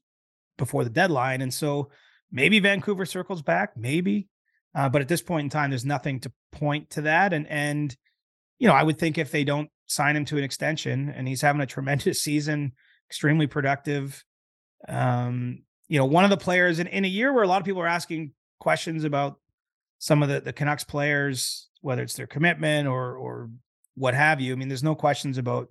[0.59, 1.89] before the deadline, and so
[2.31, 4.29] maybe Vancouver circles back, maybe.
[4.75, 7.97] Uh, but at this point in time, there's nothing to point to that, and and
[8.59, 11.41] you know I would think if they don't sign him to an extension, and he's
[11.41, 12.73] having a tremendous season
[13.09, 14.23] extremely productive.
[14.87, 17.65] Um, you know, one of the players in, in a year where a lot of
[17.65, 19.39] people are asking questions about
[19.99, 23.49] some of the, the Canucks players, whether it's their commitment or or
[23.95, 24.53] what have you.
[24.53, 25.69] I mean, there's no questions about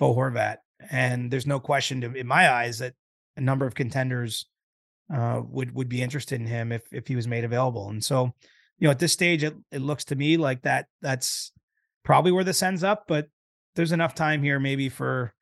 [0.00, 0.56] Bo Horvat.
[0.90, 2.94] And there's no question to, in my eyes that
[3.36, 4.46] a number of contenders
[5.12, 7.88] uh, would would be interested in him if if he was made available.
[7.90, 8.34] And so,
[8.78, 11.52] you know, at this stage, it, it looks to me like that that's
[12.04, 13.04] probably where this ends up.
[13.06, 13.28] But
[13.74, 15.32] there's enough time here, maybe for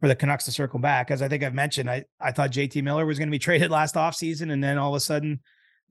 [0.00, 1.10] for the Canucks to circle back.
[1.10, 3.70] As I think I've mentioned, I, I thought JT Miller was going to be traded
[3.70, 5.40] last offseason, and then all of a sudden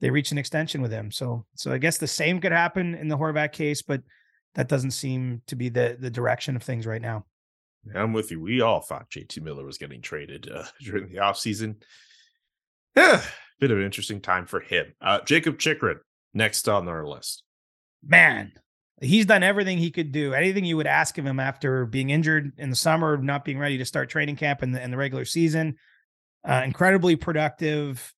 [0.00, 1.10] they reach an extension with him.
[1.10, 4.02] So so I guess the same could happen in the Horvat case, but
[4.54, 7.26] that doesn't seem to be the the direction of things right now.
[7.94, 8.40] I'm with you.
[8.40, 11.76] We all thought JT Miller was getting traded uh, during the offseason.
[12.96, 13.22] Yeah,
[13.60, 14.94] bit of an interesting time for him.
[15.00, 16.00] Uh, Jakob Chychrun,
[16.34, 17.44] next on our list.
[18.02, 18.52] Man,
[19.00, 20.34] he's done everything he could do.
[20.34, 23.78] Anything you would ask of him after being injured in the summer, not being ready
[23.78, 25.76] to start training camp in the, in the regular season.
[26.46, 28.14] Uh, incredibly productive.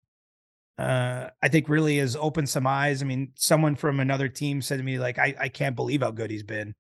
[0.78, 3.02] Uh, I think really has opened some eyes.
[3.02, 6.10] I mean, someone from another team said to me, like, I, I can't believe how
[6.10, 6.74] good he's been.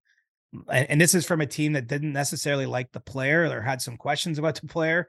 [0.70, 3.80] And, and this is from a team that didn't necessarily like the player or had
[3.80, 5.08] some questions about the player,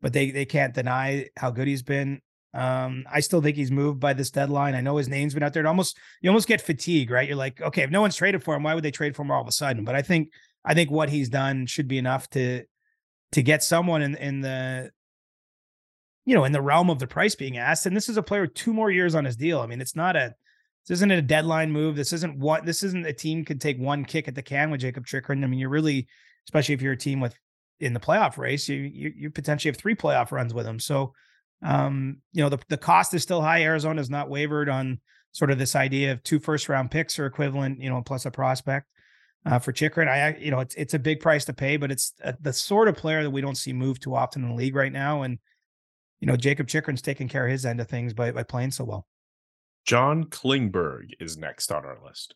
[0.00, 2.20] but they they can't deny how good he's been.
[2.54, 4.74] Um, I still think he's moved by this deadline.
[4.74, 5.62] I know his name's been out there.
[5.62, 7.26] It almost you almost get fatigue, right?
[7.26, 9.30] You're like, okay, if no one's traded for him, why would they trade for him
[9.30, 9.84] all of a sudden?
[9.84, 10.28] But I think
[10.64, 12.64] I think what he's done should be enough to
[13.32, 14.90] to get someone in in the
[16.26, 17.86] you know in the realm of the price being asked.
[17.86, 19.60] And this is a player with two more years on his deal.
[19.60, 20.34] I mean, it's not a
[20.88, 21.96] this isn't a deadline move.
[21.96, 24.80] This isn't what this isn't a team could take one kick at the can with
[24.80, 25.44] Jakob Chychrun.
[25.44, 26.08] I mean, you're really,
[26.46, 27.34] especially if you're a team with
[27.80, 30.78] in the playoff race, you you, you potentially have three playoff runs with him.
[30.78, 31.12] So
[31.62, 33.62] um, you know, the, the cost is still high.
[33.62, 35.00] Arizona has not wavered on
[35.32, 38.30] sort of this idea of two first round picks or equivalent, you know, plus a
[38.30, 38.86] prospect
[39.46, 40.08] uh, for Chychrun.
[40.08, 42.88] I, you know, it's it's a big price to pay, but it's uh, the sort
[42.88, 45.22] of player that we don't see move too often in the league right now.
[45.22, 45.38] And
[46.20, 48.84] you know, Jakob Chychrun's taking care of his end of things by by playing so
[48.84, 49.06] well.
[49.84, 52.34] John Klingberg is next on our list.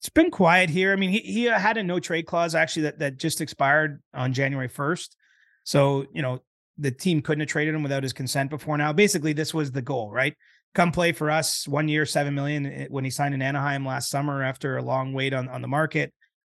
[0.00, 0.92] It's been quiet here.
[0.92, 4.32] I mean, he he had a no trade clause actually that that just expired on
[4.32, 5.16] January first.
[5.64, 6.42] So you know,
[6.76, 8.92] the team couldn't have traded him without his consent before now.
[8.92, 10.34] Basically, this was the goal, right?
[10.74, 14.10] Come play for us one year, seven million eh, when he signed in Anaheim last
[14.10, 16.12] summer after a long wait on, on the market,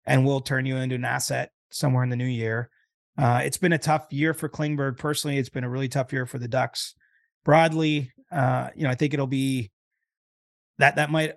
[0.05, 2.69] and we'll turn you into an asset somewhere in the new year.
[3.17, 5.37] Uh, it's been a tough year for Klingberg personally.
[5.37, 6.95] It's been a really tough year for the Ducks
[7.43, 8.11] broadly.
[8.31, 9.71] Uh, you know, I think it'll be
[10.79, 11.35] that that might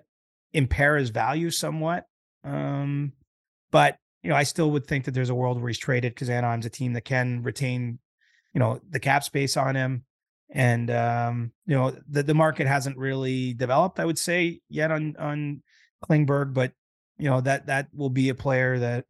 [0.53, 2.05] impair his value somewhat.
[2.43, 3.13] Um,
[3.71, 6.29] but you know, I still would think that there's a world where he's traded because
[6.29, 7.99] Anaheim's a team that can retain
[8.57, 10.03] you know, the cap space on him.
[10.49, 13.99] and um, you know the the market hasn't really developed.
[13.99, 15.61] I would say yet on on
[16.03, 16.71] Klingberg, but
[17.19, 19.05] you know that that will be a player that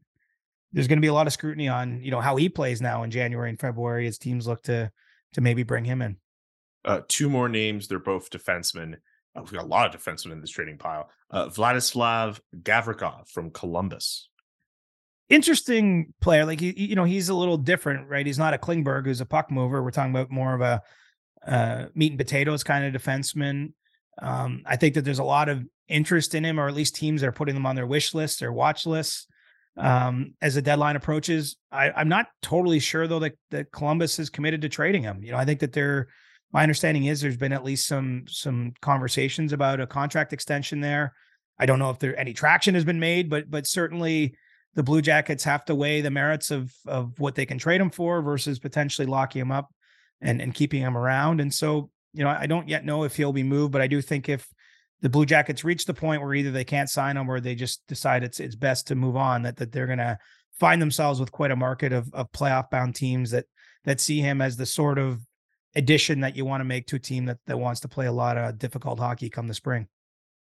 [0.74, 3.04] there's going to be a lot of scrutiny on you know how he plays now
[3.04, 4.92] in January and February as teams look to
[5.32, 6.18] to maybe bring him in.
[6.84, 7.88] Uh, two more names.
[7.88, 8.96] They're both defensemen.
[9.38, 11.10] We've got a lot of defensemen in this trading pile.
[11.30, 14.30] Uh, Vladislav Gavrikov from Columbus.
[15.30, 16.46] Interesting player.
[16.46, 18.26] Like he, you know, he's a little different, right?
[18.26, 19.84] He's not a Klingberg who's a puck mover.
[19.84, 20.82] We're talking about more of a
[21.46, 23.74] uh, meat and potatoes kind of defenseman.
[24.22, 27.24] Um, I think that there's a lot of interest in him, or at least teams
[27.24, 29.28] are putting them on their wish list or watch lists
[29.78, 31.58] um, as the deadline approaches.
[31.72, 35.24] I, am not totally sure though that, that Columbus is committed to trading him.
[35.24, 36.08] You know, I think that they're.
[36.52, 41.14] My understanding is there's been at least some some conversations about a contract extension there.
[41.60, 44.36] I don't know if there any traction has been made, but but certainly
[44.76, 47.90] the Blue Jackets have to weigh the merits of of what they can trade him
[47.90, 49.70] for versus potentially locking him up
[50.22, 51.42] and and keeping him around.
[51.42, 54.02] And so, you know, I don't yet know if he'll be moved, but I do
[54.02, 54.48] think if
[55.02, 57.86] the Blue Jackets reach the point where either they can't sign him or they just
[57.88, 60.18] decide it's it's best to move on, that that they're to
[60.60, 63.46] find themselves with quite a market of of playoff bound teams that
[63.86, 65.20] that see him as the sort of
[65.76, 68.12] addition that you want to make to a team that that wants to play a
[68.12, 69.88] lot of difficult hockey come the spring.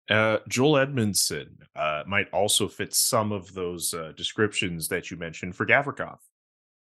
[0.08, 5.56] Uh, Joel Edmundson uh, might also fit some of those uh, descriptions that you mentioned
[5.56, 6.18] for Gavrikov.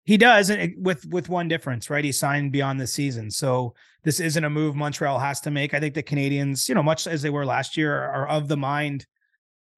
[0.05, 2.05] He does, with with one difference, right?
[2.05, 3.75] He signed beyond the season, so
[4.05, 5.75] this isn't a move Montreal has to make.
[5.75, 8.57] I think the Canadiens, you know, much as they were last year, are of the
[8.57, 9.07] mind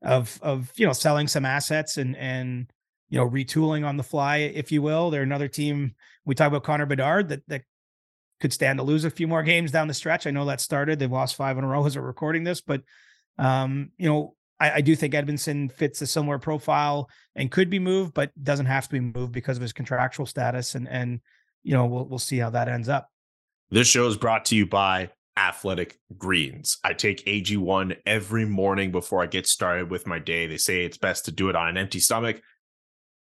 [0.02, 2.70] of of you know selling some assets and and
[3.08, 5.10] you know retooling on the fly, if you will.
[5.10, 5.94] They're another team.
[6.26, 7.62] We talk about Connor Bedard that that
[8.40, 10.26] could stand to lose a few more games down the stretch.
[10.26, 10.98] I know that started.
[10.98, 12.82] They've lost five in a row as we're recording this, but
[13.38, 17.78] um, you know, I, I, do think Edmundson fits a similar profile and could be
[17.78, 20.74] moved, but doesn't have to be moved because of his contractual status.
[20.74, 21.20] And and
[21.62, 23.08] you know, we'll we'll see how that ends up.
[23.70, 26.78] This show is brought to you by Athletic Greens.
[26.82, 30.46] I take AG1 every morning before I get started with my day.
[30.46, 32.40] They say it's best to do it on an empty stomach.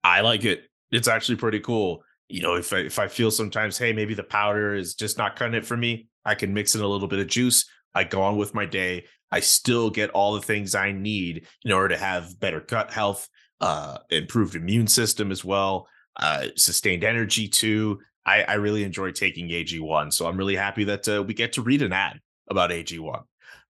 [0.03, 0.65] I like it.
[0.91, 2.03] It's actually pretty cool.
[2.29, 5.37] You know, if I, if I feel sometimes, hey, maybe the powder is just not
[5.37, 7.69] cutting it for me, I can mix in a little bit of juice.
[7.95, 9.05] I go on with my day.
[9.31, 13.29] I still get all the things I need in order to have better gut health,
[13.61, 18.01] uh, improved immune system as well, uh, sustained energy too.
[18.27, 20.13] I, I really enjoy taking AG1.
[20.13, 23.23] So I'm really happy that uh, we get to read an ad about AG1.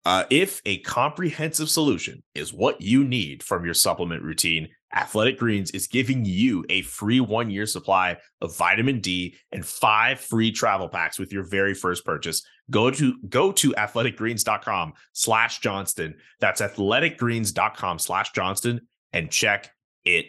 [0.04, 5.72] Uh, if a comprehensive solution is what you need from your supplement routine, Athletic Greens
[5.72, 10.90] is giving you a free one year supply of vitamin D and five free travel
[10.90, 12.44] packs with your very first purchase.
[12.70, 16.16] Go to go to athleticgreens.com slash Johnston.
[16.40, 18.82] That's athleticgreens.com slash Johnston
[19.14, 19.72] and check
[20.06, 20.28] it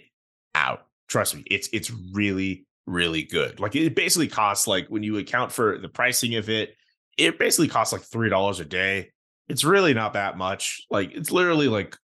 [0.55, 0.87] out.
[1.09, 3.61] Trust me, it's it's really, really good.
[3.61, 6.75] Like it basically costs like when you account for the pricing of it,
[7.19, 9.11] it basically costs like three dollars a day
[9.49, 10.87] it's really not that much.
[10.91, 11.97] Like it's literally like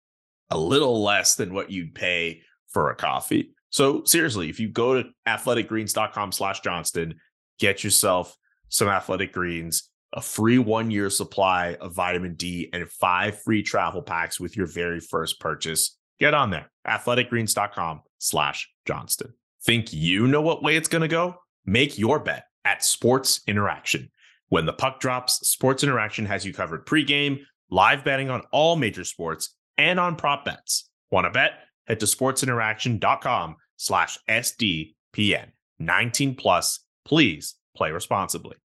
[0.50, 2.42] a little less than what you'd pay
[2.76, 3.54] for a coffee.
[3.70, 7.14] So seriously, if you go to athleticgreens.com slash Johnston,
[7.58, 8.36] get yourself
[8.68, 14.02] some athletic greens, a free one year supply of vitamin D, and five free travel
[14.02, 15.96] packs with your very first purchase.
[16.20, 16.70] Get on there.
[16.86, 19.32] Athleticgreens.com slash Johnston.
[19.64, 21.36] Think you know what way it's going to go?
[21.64, 24.10] Make your bet at Sports Interaction.
[24.50, 27.38] When the puck drops, Sports Interaction has you covered pregame,
[27.70, 30.90] live betting on all major sports, and on prop bets.
[31.10, 31.52] Want to bet?
[31.86, 35.50] Head to sportsinteraction.com slash SDPN.
[35.78, 36.80] 19 plus.
[37.04, 38.56] Please play responsibly.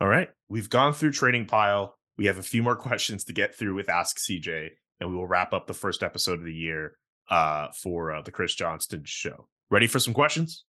[0.00, 0.28] All right.
[0.48, 1.96] We've gone through Trading Pile.
[2.16, 4.70] We have a few more questions to get through with Ask CJ,
[5.00, 6.96] and we will wrap up the first episode of the year
[7.30, 9.48] uh, for uh, the Chris Johnston show.
[9.70, 10.64] Ready for some questions?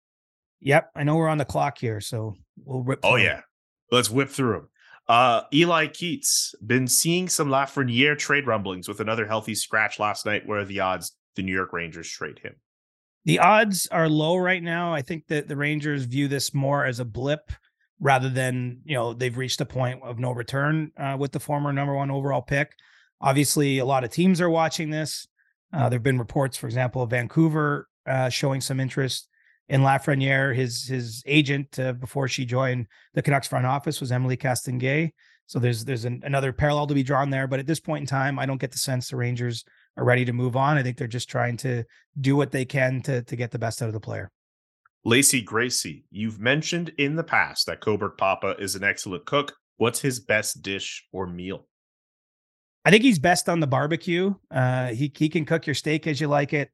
[0.61, 0.91] Yep.
[0.95, 3.01] I know we're on the clock here, so we'll rip.
[3.03, 3.41] Oh, yeah.
[3.91, 4.69] Let's whip through them.
[5.09, 10.47] Uh, Eli Keats been seeing some Lafreniere trade rumblings with another healthy scratch last night.
[10.47, 12.55] Where are the odds the New York Rangers trade him?
[13.25, 14.93] The odds are low right now.
[14.93, 17.53] I think that the Rangers view this more as a blip
[18.01, 21.73] rather than you know they've reached a point of no return uh, with the former
[21.73, 22.73] number one overall pick.
[23.21, 25.27] Obviously, a lot of teams are watching this.
[25.73, 29.29] Uh, there have been reports, for example, of Vancouver uh, showing some interest
[29.69, 30.55] in Lafreniere.
[30.55, 35.13] His his agent uh, before she joined the Canucks front office was Emily Castonguay.
[35.47, 37.47] So there's there's an, another parallel to be drawn there.
[37.47, 39.65] But at this point in time, I don't get the sense the Rangers
[39.97, 40.79] are ready to move on.
[40.79, 41.85] I think they're just trying to
[42.21, 44.31] do what they can to to get the best out of the player.
[45.05, 49.55] Lacey Gracie, you've mentioned in the past that Coburg Papa is an excellent cook.
[49.77, 51.67] What's his best dish or meal?
[52.85, 54.35] I think he's best on the barbecue.
[54.51, 56.71] Uh, he he can cook your steak as you like it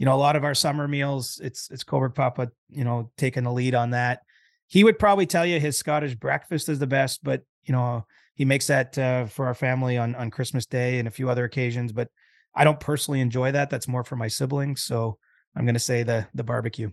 [0.00, 3.44] you know, a lot of our summer meals, it's it's Coburg Papa, you know, taking
[3.44, 4.22] the lead on that.
[4.66, 8.46] he would probably tell you his Scottish breakfast is the best, but you know, he
[8.46, 11.92] makes that uh, for our family on on Christmas Day and a few other occasions.
[11.92, 12.08] But
[12.54, 13.70] I don't personally enjoy that.
[13.70, 14.82] That's more for my siblings.
[14.82, 15.18] So
[15.56, 16.90] I'm going to say the the barbecue.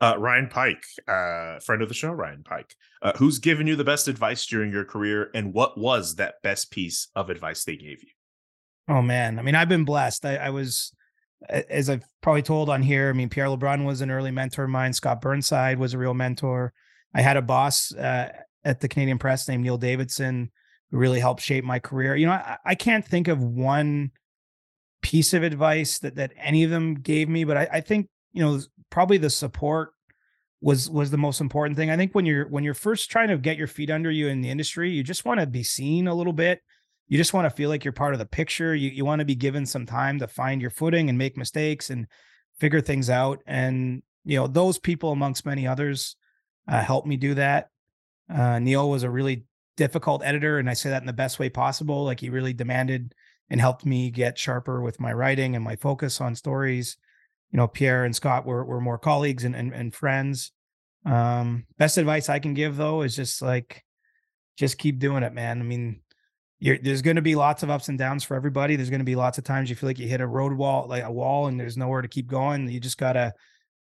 [0.00, 3.84] Uh, Ryan Pike, uh, friend of the show, Ryan Pike, uh, who's given you the
[3.84, 8.02] best advice during your career, and what was that best piece of advice they gave
[8.02, 8.10] you?
[8.88, 10.26] Oh man, I mean, I've been blessed.
[10.26, 10.92] I, I was,
[11.48, 13.08] as I've probably told on here.
[13.08, 14.92] I mean, Pierre LeBrun was an early mentor of mine.
[14.92, 16.72] Scott Burnside was a real mentor.
[17.14, 18.30] I had a boss uh,
[18.64, 20.50] at the Canadian Press named Neil Davidson
[20.90, 22.16] who really helped shape my career.
[22.16, 24.10] You know, I, I can't think of one
[25.04, 28.42] piece of advice that that any of them gave me, but I, I think you
[28.42, 29.90] know probably the support
[30.62, 31.90] was was the most important thing.
[31.90, 34.40] I think when you're when you're first trying to get your feet under you in
[34.40, 36.62] the industry, you just want to be seen a little bit.
[37.06, 38.74] You just want to feel like you're part of the picture.
[38.74, 41.90] You you want to be given some time to find your footing and make mistakes
[41.90, 42.06] and
[42.58, 43.40] figure things out.
[43.46, 46.16] And you know those people, amongst many others,
[46.66, 47.68] uh, helped me do that.
[48.34, 49.44] Uh, Neil was a really
[49.76, 52.04] difficult editor, and I say that in the best way possible.
[52.04, 53.14] Like he really demanded
[53.50, 56.96] and helped me get sharper with my writing and my focus on stories
[57.54, 60.50] you know, Pierre and Scott were were more colleagues and and, and friends.
[61.06, 63.84] Um, best advice I can give though is just like,
[64.58, 65.60] just keep doing it, man.
[65.60, 66.00] I mean,
[66.60, 68.74] there's going to be lots of ups and downs for everybody.
[68.74, 70.86] There's going to be lots of times you feel like you hit a road wall,
[70.88, 72.68] like a wall, and there's nowhere to keep going.
[72.68, 73.32] You just gotta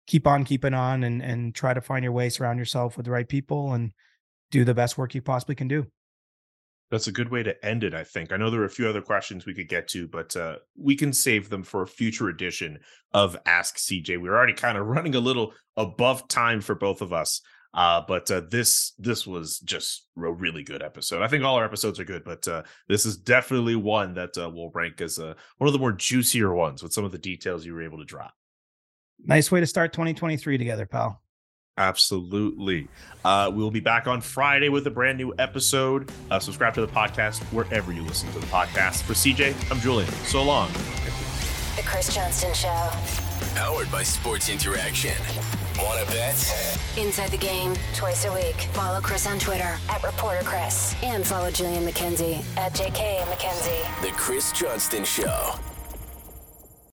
[0.07, 3.13] keep on keeping on and and try to find your way, surround yourself with the
[3.13, 3.93] right people, and
[4.51, 5.87] do the best work you possibly can do
[6.91, 8.89] that's a good way to end it i think i know there are a few
[8.89, 12.29] other questions we could get to but uh, we can save them for a future
[12.29, 12.79] edition
[13.13, 17.13] of ask cj we're already kind of running a little above time for both of
[17.13, 17.41] us
[17.75, 21.23] uh, but uh, this this was just a really good episode.
[21.23, 24.49] I think all our episodes are good, but uh, this is definitely one that uh,
[24.49, 27.67] will rank as uh, one of the more juicier ones with some of the details
[27.67, 28.33] you were able to drop.
[29.25, 31.21] Nice way to start 2023 together, pal.
[31.79, 32.89] Absolutely.
[33.25, 36.11] Uh, we will be back on Friday with a brand new episode.
[36.31, 39.03] Uh, subscribe to the podcast wherever you listen to the podcast.
[39.03, 40.11] For CJ, I'm Julian.
[40.25, 40.71] So long.
[41.77, 42.91] The Chris Johnston Show.
[43.55, 45.15] Powered by Sports Interaction.
[45.79, 46.79] Want to bet?
[46.97, 48.57] Inside the game, twice a week.
[48.73, 50.97] Follow Chris on Twitter at Reporter Chris.
[51.05, 54.03] And follow Julian McKenzie at JK McKenzie.
[54.03, 55.55] The Chris Johnston Show.